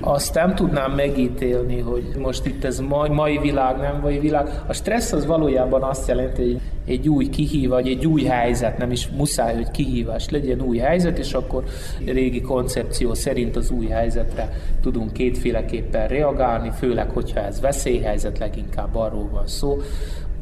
Azt 0.00 0.34
nem 0.34 0.54
tudnám 0.54 0.92
megítélni, 0.92 1.78
hogy 1.78 2.04
most 2.18 2.46
itt 2.46 2.64
ez 2.64 2.80
mai, 2.80 3.08
mai 3.08 3.38
világ, 3.38 3.76
nem 3.76 4.00
mai 4.00 4.18
világ. 4.18 4.48
A 4.66 4.72
stressz 4.72 5.12
az 5.12 5.26
valójában 5.26 5.82
azt 5.82 6.08
jelenti, 6.08 6.42
hogy 6.42 6.60
egy 6.86 7.08
új 7.08 7.28
kihív, 7.28 7.68
vagy 7.68 7.88
egy 7.88 8.06
új 8.06 8.22
helyzet, 8.24 8.78
nem 8.78 8.90
is 8.90 9.08
muszáj, 9.08 9.54
hogy 9.54 9.70
kihívás 9.70 10.28
legyen 10.28 10.60
új 10.60 10.78
helyzet, 10.78 11.18
és 11.18 11.32
akkor 11.32 11.64
régi 12.04 12.40
koncepció 12.40 13.14
szerint 13.14 13.56
az 13.56 13.70
új 13.70 13.86
helyzetre 13.86 14.52
tudunk 14.80 15.12
kétféleképpen 15.12 16.08
reagálni, 16.08 16.70
főleg, 16.78 17.10
hogyha 17.10 17.40
ez 17.40 17.60
veszélyhelyzet, 17.60 18.38
leginkább 18.38 18.94
arról 18.94 19.28
van 19.32 19.46
szó, 19.46 19.78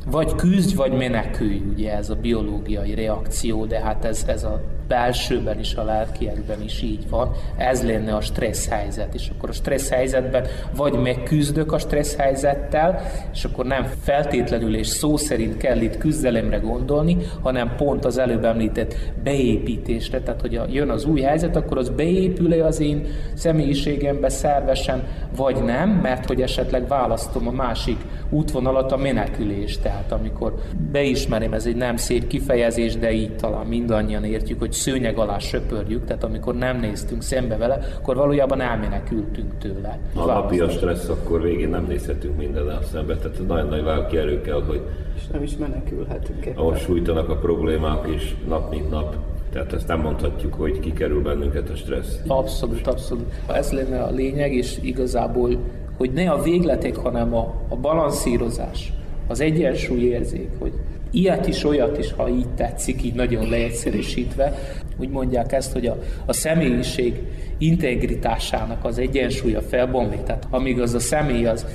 vagy 0.06 0.34
küzdj, 0.34 0.74
vagy 0.74 0.92
menekülj, 0.92 1.62
ugye 1.72 1.96
ez 1.96 2.10
a 2.10 2.14
biológiai 2.14 2.94
reakció, 2.94 3.64
de 3.64 3.80
hát 3.80 4.04
ez, 4.04 4.24
ez 4.26 4.44
a 4.44 4.60
belsőben 4.90 5.58
is, 5.58 5.74
a 5.74 5.84
lelkiekben 5.84 6.62
is 6.62 6.82
így 6.82 7.08
van. 7.08 7.30
Ez 7.56 7.82
lenne 7.82 8.14
a 8.14 8.20
stressz 8.20 8.68
helyzet. 8.68 9.14
És 9.14 9.30
akkor 9.36 9.48
a 9.48 9.52
stressz 9.52 9.90
helyzetben 9.90 10.46
vagy 10.76 10.92
megküzdök 10.92 11.72
a 11.72 11.78
stressz 11.78 12.16
helyzettel, 12.16 13.00
és 13.32 13.44
akkor 13.44 13.66
nem 13.66 13.86
feltétlenül 14.02 14.76
és 14.76 14.86
szó 14.86 15.16
szerint 15.16 15.56
kell 15.56 15.80
itt 15.80 15.98
küzdelemre 15.98 16.56
gondolni, 16.56 17.16
hanem 17.42 17.74
pont 17.76 18.04
az 18.04 18.18
előbb 18.18 18.44
említett 18.44 18.94
beépítésre. 19.22 20.20
Tehát, 20.20 20.40
hogy 20.40 20.60
jön 20.72 20.90
az 20.90 21.04
új 21.04 21.20
helyzet, 21.20 21.56
akkor 21.56 21.78
az 21.78 21.88
beépül-e 21.88 22.64
az 22.64 22.80
én 22.80 23.06
személyiségembe 23.34 24.28
szervesen, 24.28 25.02
vagy 25.36 25.62
nem, 25.64 25.90
mert 25.90 26.26
hogy 26.26 26.42
esetleg 26.42 26.88
választom 26.88 27.48
a 27.48 27.50
másik 27.50 27.96
útvonalat, 28.30 28.92
a 28.92 28.96
menekülést. 28.96 29.82
Tehát 29.82 30.12
amikor 30.12 30.54
beismerem, 30.92 31.52
ez 31.52 31.66
egy 31.66 31.76
nem 31.76 31.96
szép 31.96 32.26
kifejezés, 32.26 32.96
de 32.96 33.12
így 33.12 33.36
talán 33.36 33.66
mindannyian 33.66 34.24
értjük, 34.24 34.58
hogy 34.58 34.72
szőnyeg 34.80 35.18
alá 35.18 35.38
söpörjük, 35.38 36.04
tehát 36.04 36.24
amikor 36.24 36.54
nem 36.54 36.80
néztünk 36.80 37.22
szembe 37.22 37.56
vele, 37.56 37.78
akkor 37.98 38.16
valójában 38.16 38.60
elmenekültünk 38.60 39.58
tőle. 39.58 39.98
Ha 40.14 40.26
napi 40.26 40.60
a 40.60 40.68
stressz, 40.68 41.08
akkor 41.08 41.42
végén 41.42 41.68
nem 41.68 41.84
nézhetünk 41.88 42.36
mindennel 42.36 42.82
szembe, 42.92 43.16
tehát 43.16 43.46
nagyon 43.46 43.68
nagy 43.68 43.82
lelki 43.82 44.16
erő 44.16 44.40
kell, 44.40 44.62
hogy 44.62 44.80
és 45.16 45.26
nem 45.26 45.42
is 45.42 45.56
menekülhetünk 45.56 46.44
éppen. 46.46 46.56
Ahol 46.56 46.76
sújtanak 46.76 47.28
a 47.28 47.36
problémák 47.36 48.06
is 48.14 48.36
nap 48.48 48.70
mint 48.70 48.90
nap, 48.90 49.16
tehát 49.52 49.72
ezt 49.72 49.86
nem 49.86 50.00
mondhatjuk, 50.00 50.54
hogy 50.54 50.80
kikerül 50.80 51.22
bennünket 51.22 51.70
a 51.70 51.76
stressz. 51.76 52.18
Abszolút, 52.26 52.86
abszolút. 52.86 53.32
Ez 53.46 53.72
lenne 53.72 54.02
a 54.02 54.10
lényeg, 54.10 54.54
és 54.54 54.78
igazából, 54.82 55.56
hogy 55.96 56.12
ne 56.12 56.30
a 56.30 56.42
végletek, 56.42 56.96
hanem 56.96 57.34
a, 57.34 57.54
a 57.68 57.76
balanszírozás, 57.76 58.92
az 59.26 59.40
egyensúly 59.40 60.00
érzék, 60.00 60.48
hogy 60.58 60.72
ilyet 61.10 61.46
is, 61.46 61.64
olyat 61.64 61.98
is, 61.98 62.12
ha 62.12 62.28
így 62.28 62.48
tetszik, 62.48 63.02
így 63.02 63.14
nagyon 63.14 63.48
leegyszerűsítve, 63.48 64.58
úgy 64.96 65.08
mondják 65.08 65.52
ezt, 65.52 65.72
hogy 65.72 65.86
a, 65.86 65.98
a 66.26 66.32
személyiség 66.32 67.14
integritásának 67.58 68.84
az 68.84 68.98
egyensúlya 68.98 69.60
felbomlik. 69.60 70.22
Tehát 70.22 70.46
amíg 70.50 70.80
az 70.80 70.94
a 70.94 70.98
személy 70.98 71.46
az 71.46 71.66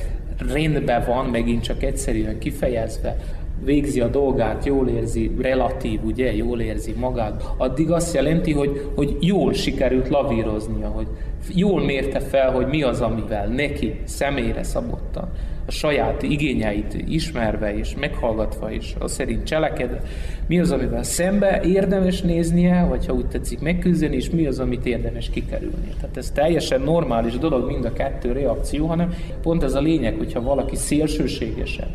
rendben 0.54 1.06
van, 1.08 1.26
megint 1.26 1.64
csak 1.64 1.84
egyszerűen 1.84 2.40
kifejezve, 2.40 3.18
végzi 3.66 4.00
a 4.00 4.08
dolgát, 4.08 4.66
jól 4.66 4.88
érzi, 4.88 5.32
relatív, 5.42 6.04
ugye, 6.04 6.36
jól 6.36 6.62
érzi 6.62 6.94
magát, 6.98 7.44
addig 7.58 7.92
azt 7.92 8.14
jelenti, 8.14 8.52
hogy, 8.52 8.90
hogy 8.96 9.18
jól 9.20 9.54
sikerült 9.54 10.10
lavíroznia, 10.10 10.88
hogy 10.88 11.08
jól 11.54 11.84
mérte 11.84 12.20
fel, 12.20 12.52
hogy 12.52 12.68
mi 12.68 12.84
az, 12.84 13.02
amivel 13.02 13.48
neki 13.48 14.00
személyre 14.04 14.64
szabottan 14.64 15.30
a 15.66 15.72
saját 15.72 16.24
igényeit 16.24 16.94
ismerve 17.08 17.78
és 17.78 17.96
meghallgatva 18.00 18.72
és 18.72 18.96
a 19.00 19.08
szerint 19.08 19.44
cselekedve, 19.44 20.02
mi 20.48 20.60
az, 20.60 20.72
amivel 20.72 21.04
szembe 21.04 21.62
érdemes 21.64 22.22
néznie, 22.22 22.86
vagy 22.90 23.06
ha 23.06 23.14
úgy 23.14 23.28
tetszik 23.28 23.60
megküzdeni, 23.60 24.16
és 24.16 24.30
mi 24.30 24.46
az, 24.46 24.60
amit 24.60 24.86
érdemes 24.86 25.30
kikerülni. 25.30 25.94
Tehát 26.00 26.18
ez 26.18 26.32
teljesen 26.32 26.82
normális 26.82 27.38
dolog 27.38 27.68
mind 27.68 27.86
a 27.86 27.94
kettő 27.94 28.32
reakció, 28.32 28.86
hanem 28.86 29.14
pont 29.42 29.64
ez 29.64 29.74
a 29.74 29.80
lényeg, 29.80 30.16
hogyha 30.18 30.42
valaki 30.42 30.76
szélsőségesen 30.76 31.88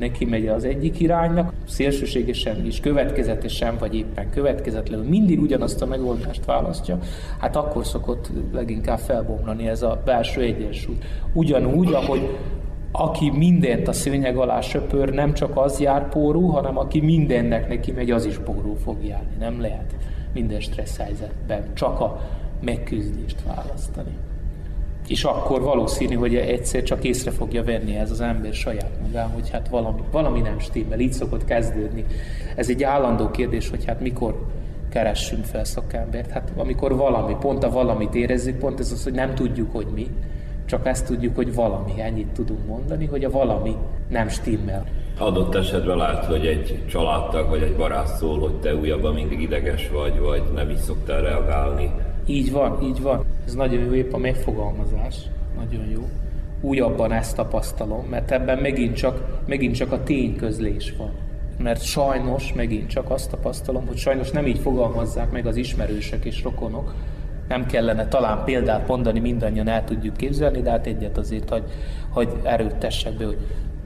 neki 0.00 0.24
megy 0.24 0.48
az 0.48 0.64
egyik 0.64 1.00
iránynak, 1.00 1.52
szélsőségesen 1.66 2.66
is 2.66 2.80
következetesen, 2.80 3.76
vagy 3.78 3.94
éppen 3.94 4.30
következetlenül 4.30 5.08
mindig 5.08 5.40
ugyanazt 5.40 5.82
a 5.82 5.86
megoldást 5.86 6.44
választja, 6.44 6.98
hát 7.38 7.56
akkor 7.56 7.86
szokott 7.86 8.30
leginkább 8.52 8.98
felbomlani 8.98 9.68
ez 9.68 9.82
a 9.82 10.02
belső 10.04 10.40
egyensúly. 10.40 10.96
Ugyanúgy, 11.32 11.92
ahogy 11.92 12.38
aki 12.92 13.30
mindent 13.30 13.88
a 13.88 13.92
szőnyeg 13.92 14.36
alá 14.36 14.60
söpör, 14.60 15.10
nem 15.10 15.32
csak 15.34 15.56
az 15.56 15.80
jár 15.80 16.08
pórú, 16.08 16.46
hanem 16.46 16.78
aki 16.78 17.00
mindennek 17.00 17.68
neki 17.68 17.92
megy, 17.92 18.10
az 18.10 18.24
is 18.24 18.38
pórú 18.38 18.74
fog 18.74 19.04
járni. 19.04 19.36
Nem 19.38 19.60
lehet 19.60 19.94
minden 20.32 20.60
stressz 20.60 20.96
helyzetben 20.96 21.74
csak 21.74 22.00
a 22.00 22.20
megküzdést 22.60 23.42
választani. 23.46 24.16
És 25.10 25.24
akkor 25.24 25.62
valószínű, 25.62 26.14
hogy 26.14 26.34
egyszer 26.34 26.82
csak 26.82 27.04
észre 27.04 27.30
fogja 27.30 27.64
venni 27.64 27.96
ez 27.96 28.10
az 28.10 28.20
ember 28.20 28.54
saját 28.54 28.90
magán, 29.02 29.28
hogy 29.28 29.50
hát 29.50 29.68
valami, 29.68 30.00
valami 30.10 30.40
nem 30.40 30.58
stimmel, 30.58 30.98
így 30.98 31.12
szokott 31.12 31.44
kezdődni. 31.44 32.04
Ez 32.56 32.68
egy 32.68 32.82
állandó 32.82 33.30
kérdés, 33.30 33.70
hogy 33.70 33.84
hát 33.84 34.00
mikor 34.00 34.46
keressünk 34.88 35.44
fel 35.44 35.64
szakembert. 35.64 36.30
Hát 36.30 36.52
amikor 36.56 36.96
valami, 36.96 37.36
pont 37.40 37.64
a 37.64 37.70
valamit 37.70 38.14
érezzük, 38.14 38.58
pont 38.58 38.80
ez 38.80 38.92
az, 38.92 39.04
hogy 39.04 39.12
nem 39.12 39.34
tudjuk, 39.34 39.72
hogy 39.72 39.86
mi, 39.94 40.06
csak 40.66 40.86
ezt 40.86 41.06
tudjuk, 41.06 41.36
hogy 41.36 41.54
valami, 41.54 41.92
ennyit 42.00 42.28
tudunk 42.28 42.66
mondani, 42.66 43.06
hogy 43.06 43.24
a 43.24 43.30
valami 43.30 43.76
nem 44.08 44.28
stimmel. 44.28 44.86
Adott 45.18 45.54
esetben 45.54 45.96
lát, 45.96 46.24
hogy 46.24 46.46
egy 46.46 46.84
családtag 46.88 47.48
vagy 47.48 47.62
egy 47.62 47.76
barát 47.76 48.16
szól, 48.16 48.38
hogy 48.38 48.54
te 48.54 48.74
újabban 48.74 49.14
mindig 49.14 49.40
ideges 49.40 49.88
vagy, 49.88 50.18
vagy 50.18 50.42
nem 50.54 50.70
így 50.70 50.76
szoktál 50.76 51.20
reagálni. 51.20 51.90
Így 52.30 52.52
van, 52.52 52.82
így 52.82 53.02
van. 53.02 53.24
Ez 53.46 53.54
nagyon 53.54 53.84
jó 53.84 53.92
épp 53.92 54.12
a 54.12 54.18
megfogalmazás. 54.18 55.16
Nagyon 55.58 55.88
jó. 55.88 56.08
Újabban 56.60 57.12
ezt 57.12 57.36
tapasztalom, 57.36 58.06
mert 58.10 58.30
ebben 58.30 58.58
megint 58.58 58.96
csak, 58.96 59.42
megint 59.46 59.74
csak 59.74 59.92
a 59.92 60.02
tényközlés 60.02 60.94
van. 60.98 61.10
Mert 61.58 61.82
sajnos 61.82 62.52
megint 62.52 62.88
csak 62.88 63.10
azt 63.10 63.30
tapasztalom, 63.30 63.86
hogy 63.86 63.96
sajnos 63.96 64.30
nem 64.30 64.46
így 64.46 64.58
fogalmazzák 64.58 65.30
meg 65.30 65.46
az 65.46 65.56
ismerősök 65.56 66.24
és 66.24 66.42
rokonok, 66.42 66.94
nem 67.48 67.66
kellene 67.66 68.08
talán 68.08 68.44
példát 68.44 68.88
mondani, 68.88 69.20
mindannyian 69.20 69.68
el 69.68 69.84
tudjuk 69.84 70.16
képzelni, 70.16 70.62
de 70.62 70.70
hát 70.70 70.86
egyet 70.86 71.18
azért, 71.18 71.50
hogy, 71.50 71.64
hogy 72.08 72.28
erőttessek 72.42 73.12
be, 73.12 73.24
hogy 73.24 73.38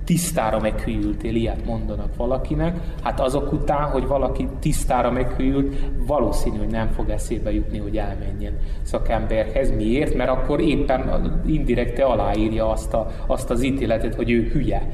tisztára 0.04 0.60
meghűltél, 0.60 1.34
ilyet 1.34 1.64
mondanak 1.64 2.16
valakinek, 2.16 2.76
hát 3.02 3.20
azok 3.20 3.52
után, 3.52 3.90
hogy 3.90 4.06
valaki 4.06 4.48
tisztára 4.58 5.10
meghűlt, 5.10 5.76
valószínű, 6.06 6.58
hogy 6.58 6.70
nem 6.70 6.88
fog 6.88 7.08
eszébe 7.08 7.52
jutni, 7.52 7.78
hogy 7.78 7.96
elmenjen 7.96 8.58
szakemberhez. 8.82 9.76
Miért? 9.76 10.14
Mert 10.14 10.30
akkor 10.30 10.60
éppen 10.60 11.42
indirekte 11.46 12.04
aláírja 12.04 12.70
azt, 12.70 12.94
a, 12.94 13.10
azt 13.26 13.50
az 13.50 13.62
ítéletet, 13.62 14.14
hogy 14.14 14.30
ő 14.30 14.50
hülye. 14.52 14.90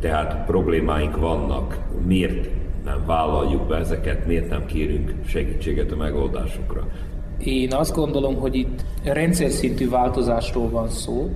Tehát 0.00 0.44
problémáink 0.46 1.16
vannak. 1.16 1.78
Miért 2.06 2.48
nem 2.84 3.02
vállaljuk 3.06 3.66
be 3.66 3.76
ezeket, 3.76 4.26
miért 4.26 4.50
nem 4.50 4.66
kérünk 4.66 5.14
segítséget 5.26 5.92
a 5.92 5.96
megoldásokra? 5.96 6.86
Én 7.38 7.72
azt 7.72 7.94
gondolom, 7.94 8.34
hogy 8.34 8.54
itt 8.54 8.84
rendszer 9.04 9.50
szintű 9.50 9.88
változásról 9.88 10.70
van 10.70 10.88
szó, 10.88 11.30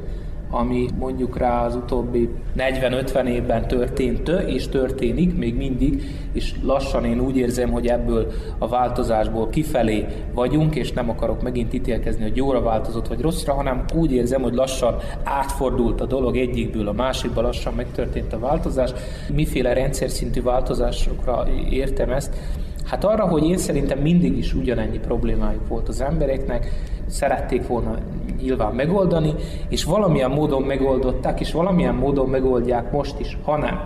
ami 0.51 0.88
mondjuk 0.98 1.38
rá 1.38 1.64
az 1.64 1.74
utóbbi 1.74 2.28
40-50 2.57 3.24
évben 3.24 3.68
történt 3.68 4.28
és 4.28 4.68
történik 4.68 5.36
még 5.36 5.57
mindig, 5.57 6.05
és 6.32 6.55
lassan 6.62 7.05
én 7.05 7.20
úgy 7.20 7.36
érzem, 7.36 7.70
hogy 7.70 7.86
ebből 7.86 8.32
a 8.59 8.68
változásból 8.68 9.48
kifelé 9.48 10.07
vagyunk, 10.34 10.74
és 10.74 10.92
nem 10.92 11.11
akarok 11.11 11.42
megint 11.42 11.72
ítélkezni, 11.72 12.22
hogy 12.22 12.36
jóra 12.36 12.62
változott 12.62 13.09
vagy 13.09 13.20
rosszra, 13.20 13.55
hanem 13.55 13.84
úgy 13.94 14.12
érzem, 14.12 14.42
hogy 14.42 14.55
lassan 14.55 14.96
átfordult 15.24 16.01
a 16.01 16.07
dolog 16.07 16.36
egyikből 16.36 16.88
a 16.88 16.92
másikba, 16.92 17.40
lassan 17.40 17.74
megtörtént 17.74 18.32
a 18.32 18.38
változás. 18.38 18.90
Miféle 19.32 19.72
rendszer 19.72 20.11
szintű 20.11 20.42
változásokra 20.42 21.46
értem 21.70 22.11
ezt? 22.11 22.36
Hát 22.84 23.05
arra, 23.05 23.26
hogy 23.26 23.44
én 23.44 23.59
szerintem 23.59 23.98
mindig 23.98 24.38
is 24.38 24.55
ugyanennyi 24.55 24.98
problémájuk 24.98 25.68
volt 25.68 25.88
az 25.88 26.01
embereknek, 26.01 26.66
szerették 27.11 27.66
volna 27.66 27.94
nyilván 28.40 28.74
megoldani, 28.74 29.34
és 29.68 29.84
valamilyen 29.84 30.30
módon 30.30 30.62
megoldották, 30.62 31.40
és 31.40 31.52
valamilyen 31.52 31.94
módon 31.94 32.28
megoldják 32.28 32.92
most 32.92 33.20
is, 33.20 33.38
hanem 33.44 33.80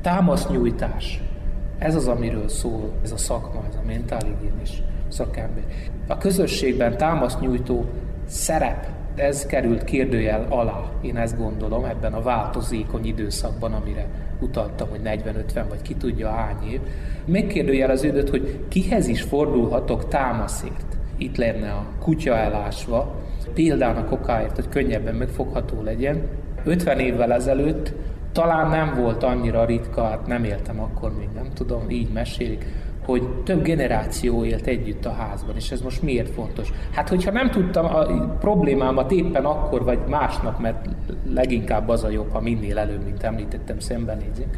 támasznyújtás. 0.00 1.22
Ez 1.78 1.94
az, 1.94 2.08
amiről 2.08 2.48
szól 2.48 2.90
ez 3.02 3.12
a 3.12 3.16
szakma, 3.16 3.60
ez 3.68 3.74
a 3.74 3.86
mentálhigiénis 3.86 4.82
szakember. 5.08 5.62
A 6.06 6.18
közösségben 6.18 6.96
támasznyújtó 6.96 7.84
szerep, 8.26 8.86
ez 9.14 9.46
került 9.46 9.84
kérdőjel 9.84 10.46
alá, 10.48 10.90
én 11.00 11.16
ezt 11.16 11.38
gondolom, 11.38 11.84
ebben 11.84 12.12
a 12.12 12.22
változékony 12.22 13.06
időszakban, 13.06 13.72
amire 13.72 14.06
utaltam, 14.40 14.88
hogy 14.88 15.00
40-50 15.04 15.64
vagy 15.68 15.82
ki 15.82 15.94
tudja 15.94 16.30
hány 16.30 16.70
év. 16.70 16.80
Megkérdőjeleződött, 17.24 18.30
hogy 18.30 18.64
kihez 18.68 19.06
is 19.06 19.22
fordulhatok 19.22 20.08
támaszért. 20.08 20.98
Itt 21.20 21.36
lenne 21.36 21.70
a 21.70 21.86
kutya 21.98 22.36
elásva, 22.36 23.14
példának 23.54 24.12
okáért, 24.12 24.54
hogy 24.54 24.68
könnyebben 24.68 25.14
megfogható 25.14 25.82
legyen. 25.82 26.22
50 26.64 26.98
évvel 26.98 27.32
ezelőtt 27.32 27.92
talán 28.32 28.68
nem 28.68 28.94
volt 29.02 29.22
annyira 29.22 29.64
ritka, 29.64 30.04
hát 30.04 30.26
nem 30.26 30.44
éltem 30.44 30.80
akkor 30.80 31.12
még, 31.18 31.28
nem 31.34 31.48
tudom, 31.54 31.90
így 31.90 32.12
mesélik, 32.12 32.66
hogy 33.04 33.28
több 33.44 33.62
generáció 33.62 34.44
élt 34.44 34.66
együtt 34.66 35.04
a 35.04 35.12
házban, 35.12 35.56
és 35.56 35.70
ez 35.70 35.80
most 35.80 36.02
miért 36.02 36.30
fontos? 36.30 36.72
Hát, 36.90 37.08
hogyha 37.08 37.30
nem 37.30 37.50
tudtam 37.50 37.84
a 37.84 38.04
problémámat 38.38 39.12
éppen 39.12 39.44
akkor, 39.44 39.84
vagy 39.84 39.98
másnap, 40.08 40.58
mert 40.58 40.88
leginkább 41.32 41.88
az 41.88 42.04
a 42.04 42.10
jobb, 42.10 42.32
ha 42.32 42.40
minél 42.40 42.78
előbb, 42.78 43.04
mint 43.04 43.22
említettem, 43.22 43.78
szembenézünk, 43.78 44.56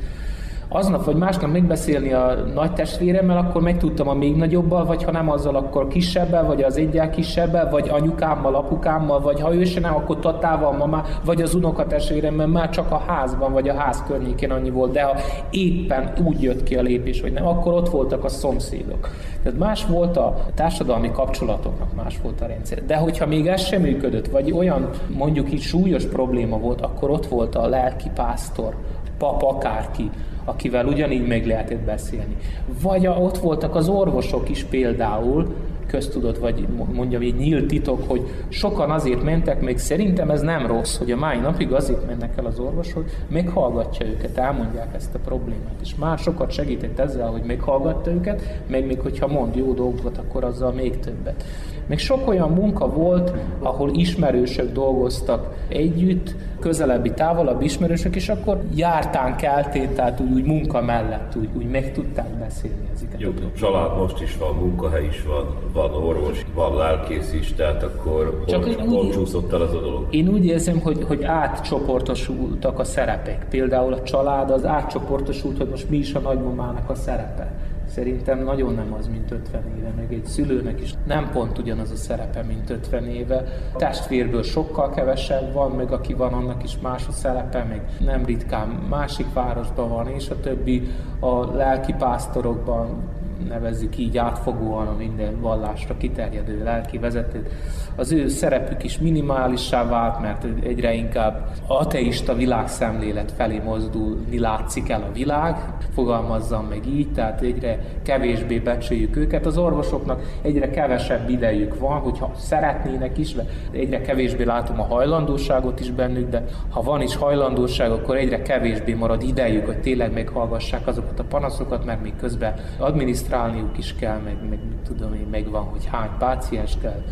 aznap 0.72 1.04
vagy 1.04 1.16
másnap 1.16 1.52
megbeszélni 1.52 2.12
a 2.12 2.34
nagy 2.54 2.72
testvéremmel, 2.72 3.36
akkor 3.36 3.62
megtudtam 3.62 4.08
a 4.08 4.14
még 4.14 4.36
nagyobbal, 4.36 4.84
vagy 4.84 5.04
ha 5.04 5.10
nem 5.10 5.30
azzal, 5.30 5.56
akkor 5.56 5.88
kisebbel, 5.88 6.44
vagy 6.44 6.62
az 6.62 6.76
egyel 6.76 7.10
kisebbel, 7.10 7.70
vagy 7.70 7.88
anyukámmal, 7.88 8.54
apukámmal, 8.54 9.20
vagy 9.20 9.40
ha 9.40 9.54
ő 9.54 9.64
se 9.64 9.80
nem, 9.80 9.94
akkor 9.94 10.18
tatával, 10.18 10.72
mamá, 10.72 11.04
vagy 11.24 11.42
az 11.42 11.54
unokatestvéremmel 11.54 12.46
már 12.46 12.70
csak 12.70 12.90
a 12.90 13.02
házban, 13.06 13.52
vagy 13.52 13.68
a 13.68 13.74
ház 13.74 14.02
környékén 14.06 14.50
annyi 14.50 14.70
volt, 14.70 14.92
de 14.92 15.02
ha 15.02 15.16
éppen 15.50 16.12
úgy 16.24 16.42
jött 16.42 16.62
ki 16.62 16.76
a 16.76 16.82
lépés, 16.82 17.20
hogy 17.20 17.32
nem, 17.32 17.46
akkor 17.46 17.72
ott 17.72 17.88
voltak 17.88 18.24
a 18.24 18.28
szomszédok. 18.28 19.08
Tehát 19.42 19.58
más 19.58 19.86
volt 19.86 20.16
a 20.16 20.36
társadalmi 20.54 21.10
kapcsolatoknak, 21.12 21.94
más 21.94 22.18
volt 22.22 22.40
a 22.40 22.46
rendszer. 22.46 22.84
De 22.84 22.96
hogyha 22.96 23.26
még 23.26 23.46
ez 23.46 23.60
sem 23.60 23.80
működött, 23.80 24.26
vagy 24.26 24.52
olyan 24.52 24.88
mondjuk 25.16 25.52
így 25.52 25.60
súlyos 25.60 26.04
probléma 26.04 26.58
volt, 26.58 26.80
akkor 26.80 27.10
ott 27.10 27.26
volt 27.26 27.54
a 27.54 27.66
lelki 27.66 28.10
pásztor, 28.14 28.74
pap 29.18 29.42
akárki, 29.42 30.10
akivel 30.44 30.86
ugyanígy 30.86 31.26
meg 31.26 31.46
lehetett 31.46 31.80
beszélni. 31.80 32.36
Vagy 32.82 33.06
ott 33.06 33.38
voltak 33.38 33.74
az 33.74 33.88
orvosok 33.88 34.48
is 34.48 34.64
például, 34.64 35.54
köztudott, 35.92 36.38
vagy 36.38 36.66
mondjam 36.92 37.22
egy 37.22 37.34
nyílt 37.34 37.66
titok, 37.66 38.08
hogy 38.08 38.22
sokan 38.48 38.90
azért 38.90 39.22
mentek, 39.22 39.60
még 39.60 39.78
szerintem 39.78 40.30
ez 40.30 40.40
nem 40.40 40.66
rossz, 40.66 40.96
hogy 40.96 41.10
a 41.10 41.16
mai 41.16 41.38
napig 41.38 41.72
azért 41.72 42.06
mennek 42.06 42.36
el 42.36 42.46
az 42.46 42.58
orvoshoz, 42.58 43.04
meghallgatja 43.28 44.06
őket, 44.06 44.38
elmondják 44.38 44.94
ezt 44.94 45.14
a 45.14 45.18
problémát, 45.18 45.80
és 45.82 45.94
már 45.94 46.18
sokat 46.18 46.50
segített 46.50 46.98
ezzel, 46.98 47.28
hogy 47.28 47.42
meghallgatta 47.42 48.10
őket, 48.10 48.62
meg 48.66 48.86
még 48.86 49.00
hogyha 49.00 49.26
mond 49.26 49.56
jó 49.56 49.72
dolgokat, 49.72 50.18
akkor 50.18 50.44
azzal 50.44 50.72
még 50.72 50.98
többet. 50.98 51.44
Még 51.86 51.98
sok 51.98 52.28
olyan 52.28 52.50
munka 52.50 52.88
volt, 52.88 53.32
ahol 53.58 53.90
ismerősök 53.94 54.72
dolgoztak 54.72 55.54
együtt, 55.68 56.34
közelebbi, 56.62 57.10
távolabb 57.10 57.62
ismerősök, 57.62 58.16
és 58.16 58.28
akkor 58.28 58.60
jártán 58.74 59.36
keltén, 59.36 59.94
tehát 59.94 60.20
úgy, 60.20 60.32
úgy 60.32 60.44
munka 60.44 60.82
mellett 60.82 61.36
úgy, 61.36 61.48
úgy 61.56 61.70
meg 61.70 61.92
tudták 61.92 62.28
beszélni 62.38 62.88
ezeket. 62.94 63.20
Jó, 63.20 63.30
a 63.30 63.58
család 63.58 63.98
most 63.98 64.20
is 64.20 64.36
van, 64.36 64.54
munkahely 64.54 65.06
is 65.06 65.22
van, 65.22 65.46
van 65.72 65.94
orvos, 65.94 66.46
van 66.54 66.76
lelkész 66.76 67.32
is, 67.32 67.52
tehát 67.52 67.82
akkor 67.82 68.44
Csak 68.46 68.64
hol, 68.64 68.74
hol 68.86 69.04
úgy, 69.04 69.10
csúszott 69.10 69.52
el 69.52 69.62
ez 69.62 69.72
a 69.72 69.80
dolog? 69.80 70.06
Én 70.10 70.28
úgy 70.28 70.44
érzem, 70.44 70.80
hogy, 70.80 71.04
hogy 71.04 71.24
átcsoportosultak 71.24 72.78
a 72.78 72.84
szerepek. 72.84 73.46
Például 73.50 73.92
a 73.92 74.02
család 74.02 74.50
az 74.50 74.64
átcsoportosult, 74.64 75.56
hogy 75.56 75.68
most 75.68 75.90
mi 75.90 75.96
is 75.96 76.14
a 76.14 76.18
nagymamának 76.18 76.90
a 76.90 76.94
szerepe 76.94 77.52
Szerintem 77.94 78.44
nagyon 78.44 78.74
nem 78.74 78.92
az, 78.92 79.08
mint 79.08 79.30
50 79.30 79.62
éve, 79.78 79.92
meg 79.96 80.12
egy 80.12 80.26
szülőnek 80.26 80.80
is 80.80 80.94
nem 81.06 81.30
pont 81.30 81.58
ugyanaz 81.58 81.90
a 81.90 81.96
szerepe, 81.96 82.42
mint 82.42 82.70
50 82.70 83.06
éve. 83.06 83.44
A 83.74 83.76
testvérből 83.76 84.42
sokkal 84.42 84.90
kevesebb 84.90 85.52
van, 85.52 85.70
meg 85.70 85.92
aki 85.92 86.14
van, 86.14 86.32
annak 86.32 86.62
is 86.62 86.78
más 86.82 87.08
a 87.08 87.12
szerepe, 87.12 87.64
meg 87.64 87.82
nem 88.04 88.24
ritkán 88.24 88.68
másik 88.68 89.32
városban 89.32 89.88
van, 89.88 90.08
és 90.08 90.30
a 90.30 90.40
többi 90.40 90.82
a 91.20 91.54
lelki 91.54 91.92
pásztorokban 91.92 93.10
nevezzük 93.48 93.98
így 93.98 94.18
átfogóan 94.18 94.86
a 94.86 94.96
minden 94.96 95.40
vallásra 95.40 95.96
kiterjedő 95.96 96.62
lelki 96.62 96.98
vezetőt. 96.98 97.48
Az 97.96 98.12
ő 98.12 98.28
szerepük 98.28 98.84
is 98.84 98.98
minimálissá 98.98 99.88
vált, 99.88 100.20
mert 100.20 100.44
egyre 100.62 100.94
inkább 100.94 101.48
ateista 101.66 102.34
világszemlélet 102.34 103.32
felé 103.36 103.60
mozdulni 103.64 104.38
látszik 104.38 104.88
el 104.88 105.02
a 105.02 105.12
világ, 105.12 105.56
fogalmazzam 105.94 106.66
meg 106.66 106.86
így, 106.86 107.12
tehát 107.12 107.40
egyre 107.40 107.78
kevésbé 108.02 108.58
becsüljük 108.58 109.16
őket. 109.16 109.46
Az 109.46 109.58
orvosoknak 109.58 110.22
egyre 110.42 110.70
kevesebb 110.70 111.28
idejük 111.28 111.78
van, 111.78 111.98
hogyha 111.98 112.32
szeretnének 112.36 113.18
is, 113.18 113.36
egyre 113.70 114.00
kevésbé 114.00 114.44
látom 114.44 114.80
a 114.80 114.84
hajlandóságot 114.84 115.80
is 115.80 115.90
bennük, 115.90 116.30
de 116.30 116.44
ha 116.70 116.82
van 116.82 117.00
is 117.00 117.16
hajlandóság, 117.16 117.90
akkor 117.90 118.16
egyre 118.16 118.42
kevésbé 118.42 118.92
marad 118.92 119.22
idejük, 119.22 119.66
hogy 119.66 119.80
tényleg 119.80 120.12
meghallgassák 120.12 120.86
azokat 120.86 121.18
a 121.18 121.24
panaszokat, 121.24 121.84
mert 121.84 122.02
még 122.02 122.16
közben 122.16 122.54
adminisztrálniuk 122.78 123.78
is 123.78 123.94
kell, 123.94 124.18
meg, 124.24 124.36
meg 124.50 124.58
tudom 124.86 125.14
én, 125.14 125.26
megvan, 125.30 125.62
hogy 125.62 125.86
hány 125.86 126.10
páciens 126.18 126.78
kell 126.82 127.02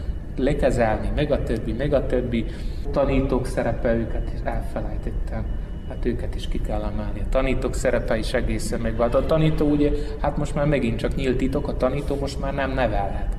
lekezelni, 0.43 1.11
meg 1.15 1.33
a 1.33 1.43
többi, 1.43 1.73
meg 1.73 1.93
a 1.93 2.07
többi. 2.07 2.45
Tanítók 2.91 3.47
szerepe 3.47 3.95
őket 3.95 4.31
is 4.35 4.41
elfelejtettem 4.45 5.45
hát 5.91 6.05
őket 6.05 6.35
is 6.35 6.49
ki 6.49 6.61
kell 6.61 6.83
emelni. 6.83 7.21
A 7.21 7.29
tanítók 7.29 7.75
szerepe 7.75 8.19
is 8.19 8.33
egészen 8.33 8.81
megvált. 8.81 9.15
A 9.15 9.27
tanító 9.27 9.67
ugye, 9.67 9.91
hát 10.21 10.37
most 10.37 10.55
már 10.55 10.67
megint 10.67 10.99
csak 10.99 11.15
nyílt 11.15 11.37
titok, 11.37 11.69
a 11.69 11.77
tanító 11.77 12.17
most 12.21 12.41
már 12.41 12.55
nem 12.55 12.71
nevelhet. 12.71 13.37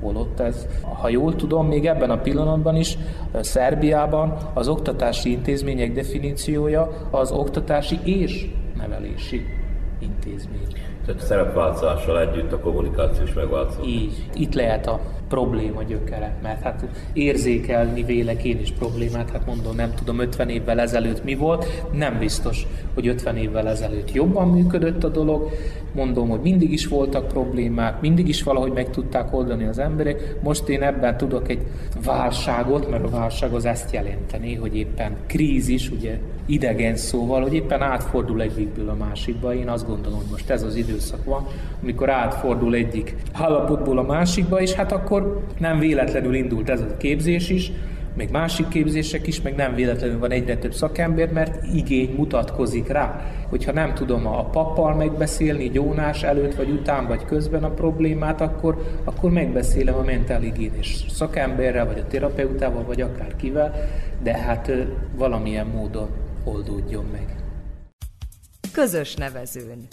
Holott 0.00 0.40
ez, 0.40 0.66
ha 0.82 1.08
jól 1.08 1.36
tudom, 1.36 1.66
még 1.66 1.86
ebben 1.86 2.10
a 2.10 2.18
pillanatban 2.18 2.76
is 2.76 2.98
Szerbiában 3.40 4.36
az 4.54 4.68
oktatási 4.68 5.30
intézmények 5.30 5.92
definíciója 5.92 7.08
az 7.10 7.30
oktatási 7.30 7.98
és 8.04 8.46
nevelési 8.76 9.42
intézmény. 9.98 10.66
Tehát 11.06 11.20
szerepváltozással 11.20 12.20
együtt 12.20 12.52
a 12.52 12.58
kommunikáció 12.58 13.24
is 13.24 13.32
megváltozott. 13.32 13.86
Így. 13.86 14.28
Itt 14.34 14.54
lehet 14.54 14.86
a 14.86 15.00
probléma 15.32 15.82
gyökere, 15.82 16.34
mert 16.42 16.62
hát 16.62 16.84
érzékelni 17.12 18.02
vélek 18.02 18.44
én 18.44 18.60
is 18.60 18.72
problémát, 18.72 19.30
hát 19.30 19.46
mondom, 19.46 19.76
nem 19.76 19.94
tudom 19.94 20.18
50 20.18 20.48
évvel 20.48 20.80
ezelőtt 20.80 21.24
mi 21.24 21.34
volt, 21.34 21.66
nem 21.92 22.18
biztos, 22.18 22.66
hogy 22.94 23.06
50 23.06 23.36
évvel 23.36 23.68
ezelőtt 23.68 24.12
jobban 24.12 24.48
működött 24.48 25.04
a 25.04 25.08
dolog, 25.08 25.50
mondom, 25.94 26.28
hogy 26.28 26.40
mindig 26.40 26.72
is 26.72 26.86
voltak 26.86 27.28
problémák, 27.28 28.00
mindig 28.00 28.28
is 28.28 28.42
valahogy 28.42 28.72
meg 28.72 28.90
tudták 28.90 29.34
oldani 29.34 29.64
az 29.64 29.78
emberek, 29.78 30.36
most 30.42 30.68
én 30.68 30.82
ebben 30.82 31.16
tudok 31.16 31.48
egy 31.48 31.60
válságot, 32.04 32.90
mert 32.90 33.04
a 33.04 33.08
válság 33.08 33.52
az 33.52 33.64
ezt 33.64 33.92
jelenteni, 33.92 34.54
hogy 34.54 34.76
éppen 34.76 35.16
krízis, 35.26 35.90
ugye 35.90 36.18
idegen 36.46 36.96
szóval, 36.96 37.42
hogy 37.42 37.54
éppen 37.54 37.82
átfordul 37.82 38.42
egyikből 38.42 38.88
a 38.88 38.94
másikba, 38.94 39.54
én 39.54 39.68
azt 39.68 39.86
gondolom, 39.86 40.18
hogy 40.18 40.30
most 40.30 40.50
ez 40.50 40.62
az 40.62 40.74
időszak 40.74 41.24
van, 41.24 41.46
amikor 41.82 42.10
átfordul 42.10 42.74
egyik 42.74 43.16
állapotból 43.32 43.98
a 43.98 44.02
másikba, 44.02 44.60
és 44.60 44.72
hát 44.72 44.92
akkor 44.92 45.21
akkor 45.22 45.46
nem 45.58 45.78
véletlenül 45.78 46.34
indult 46.34 46.70
ez 46.70 46.80
a 46.80 46.96
képzés 46.96 47.48
is, 47.48 47.72
még 48.16 48.30
másik 48.30 48.68
képzések 48.68 49.26
is, 49.26 49.40
meg 49.40 49.54
nem 49.54 49.74
véletlenül 49.74 50.18
van 50.18 50.30
egyre 50.30 50.56
több 50.56 50.74
szakember, 50.74 51.32
mert 51.32 51.64
igény 51.74 52.14
mutatkozik 52.16 52.88
rá. 52.88 53.20
Hogyha 53.48 53.72
nem 53.72 53.94
tudom 53.94 54.26
a 54.26 54.44
pappal 54.44 54.94
megbeszélni 54.94 55.70
gyónás 55.70 56.22
előtt, 56.22 56.54
vagy 56.54 56.70
után, 56.70 57.06
vagy 57.06 57.24
közben 57.24 57.64
a 57.64 57.70
problémát, 57.70 58.40
akkor, 58.40 58.82
akkor 59.04 59.30
megbeszélem 59.30 59.94
a 59.94 60.02
mentálhigiénés 60.02 61.04
szakemberrel, 61.08 61.86
vagy 61.86 61.98
a 61.98 62.06
terapeutával, 62.06 62.84
vagy 62.84 63.00
akár 63.00 63.36
kivel, 63.36 63.74
de 64.22 64.36
hát 64.36 64.72
valamilyen 65.16 65.66
módon 65.66 66.08
oldódjon 66.44 67.04
meg. 67.12 67.36
Közös 68.72 69.14
nevezőn. 69.14 69.86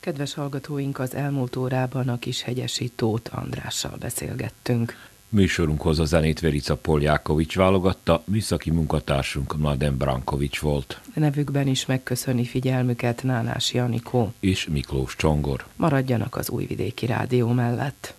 Kedves 0.00 0.34
hallgatóink, 0.34 0.98
az 0.98 1.14
elmúlt 1.14 1.56
órában 1.56 2.08
a 2.08 2.18
kis 2.18 2.42
hegyesi 2.42 2.88
Tóth 2.88 3.38
Andrással 3.38 3.96
beszélgettünk. 3.98 5.08
Műsorunkhoz 5.28 5.98
a 5.98 6.04
zenét 6.04 6.40
Verica 6.40 6.76
Poljákovics 6.76 7.56
válogatta, 7.56 8.22
műszaki 8.24 8.70
munkatársunk 8.70 9.56
Mladen 9.56 9.96
Brankovics 9.96 10.60
volt. 10.60 11.00
Nevükben 11.14 11.66
is 11.66 11.86
megköszöni 11.86 12.44
figyelmüket 12.44 13.22
Nánás 13.22 13.72
Janikó. 13.72 14.32
És 14.40 14.66
Miklós 14.66 15.16
Csongor. 15.16 15.66
Maradjanak 15.76 16.36
az 16.36 16.50
Újvidéki 16.50 17.06
Rádió 17.06 17.48
mellett. 17.48 18.14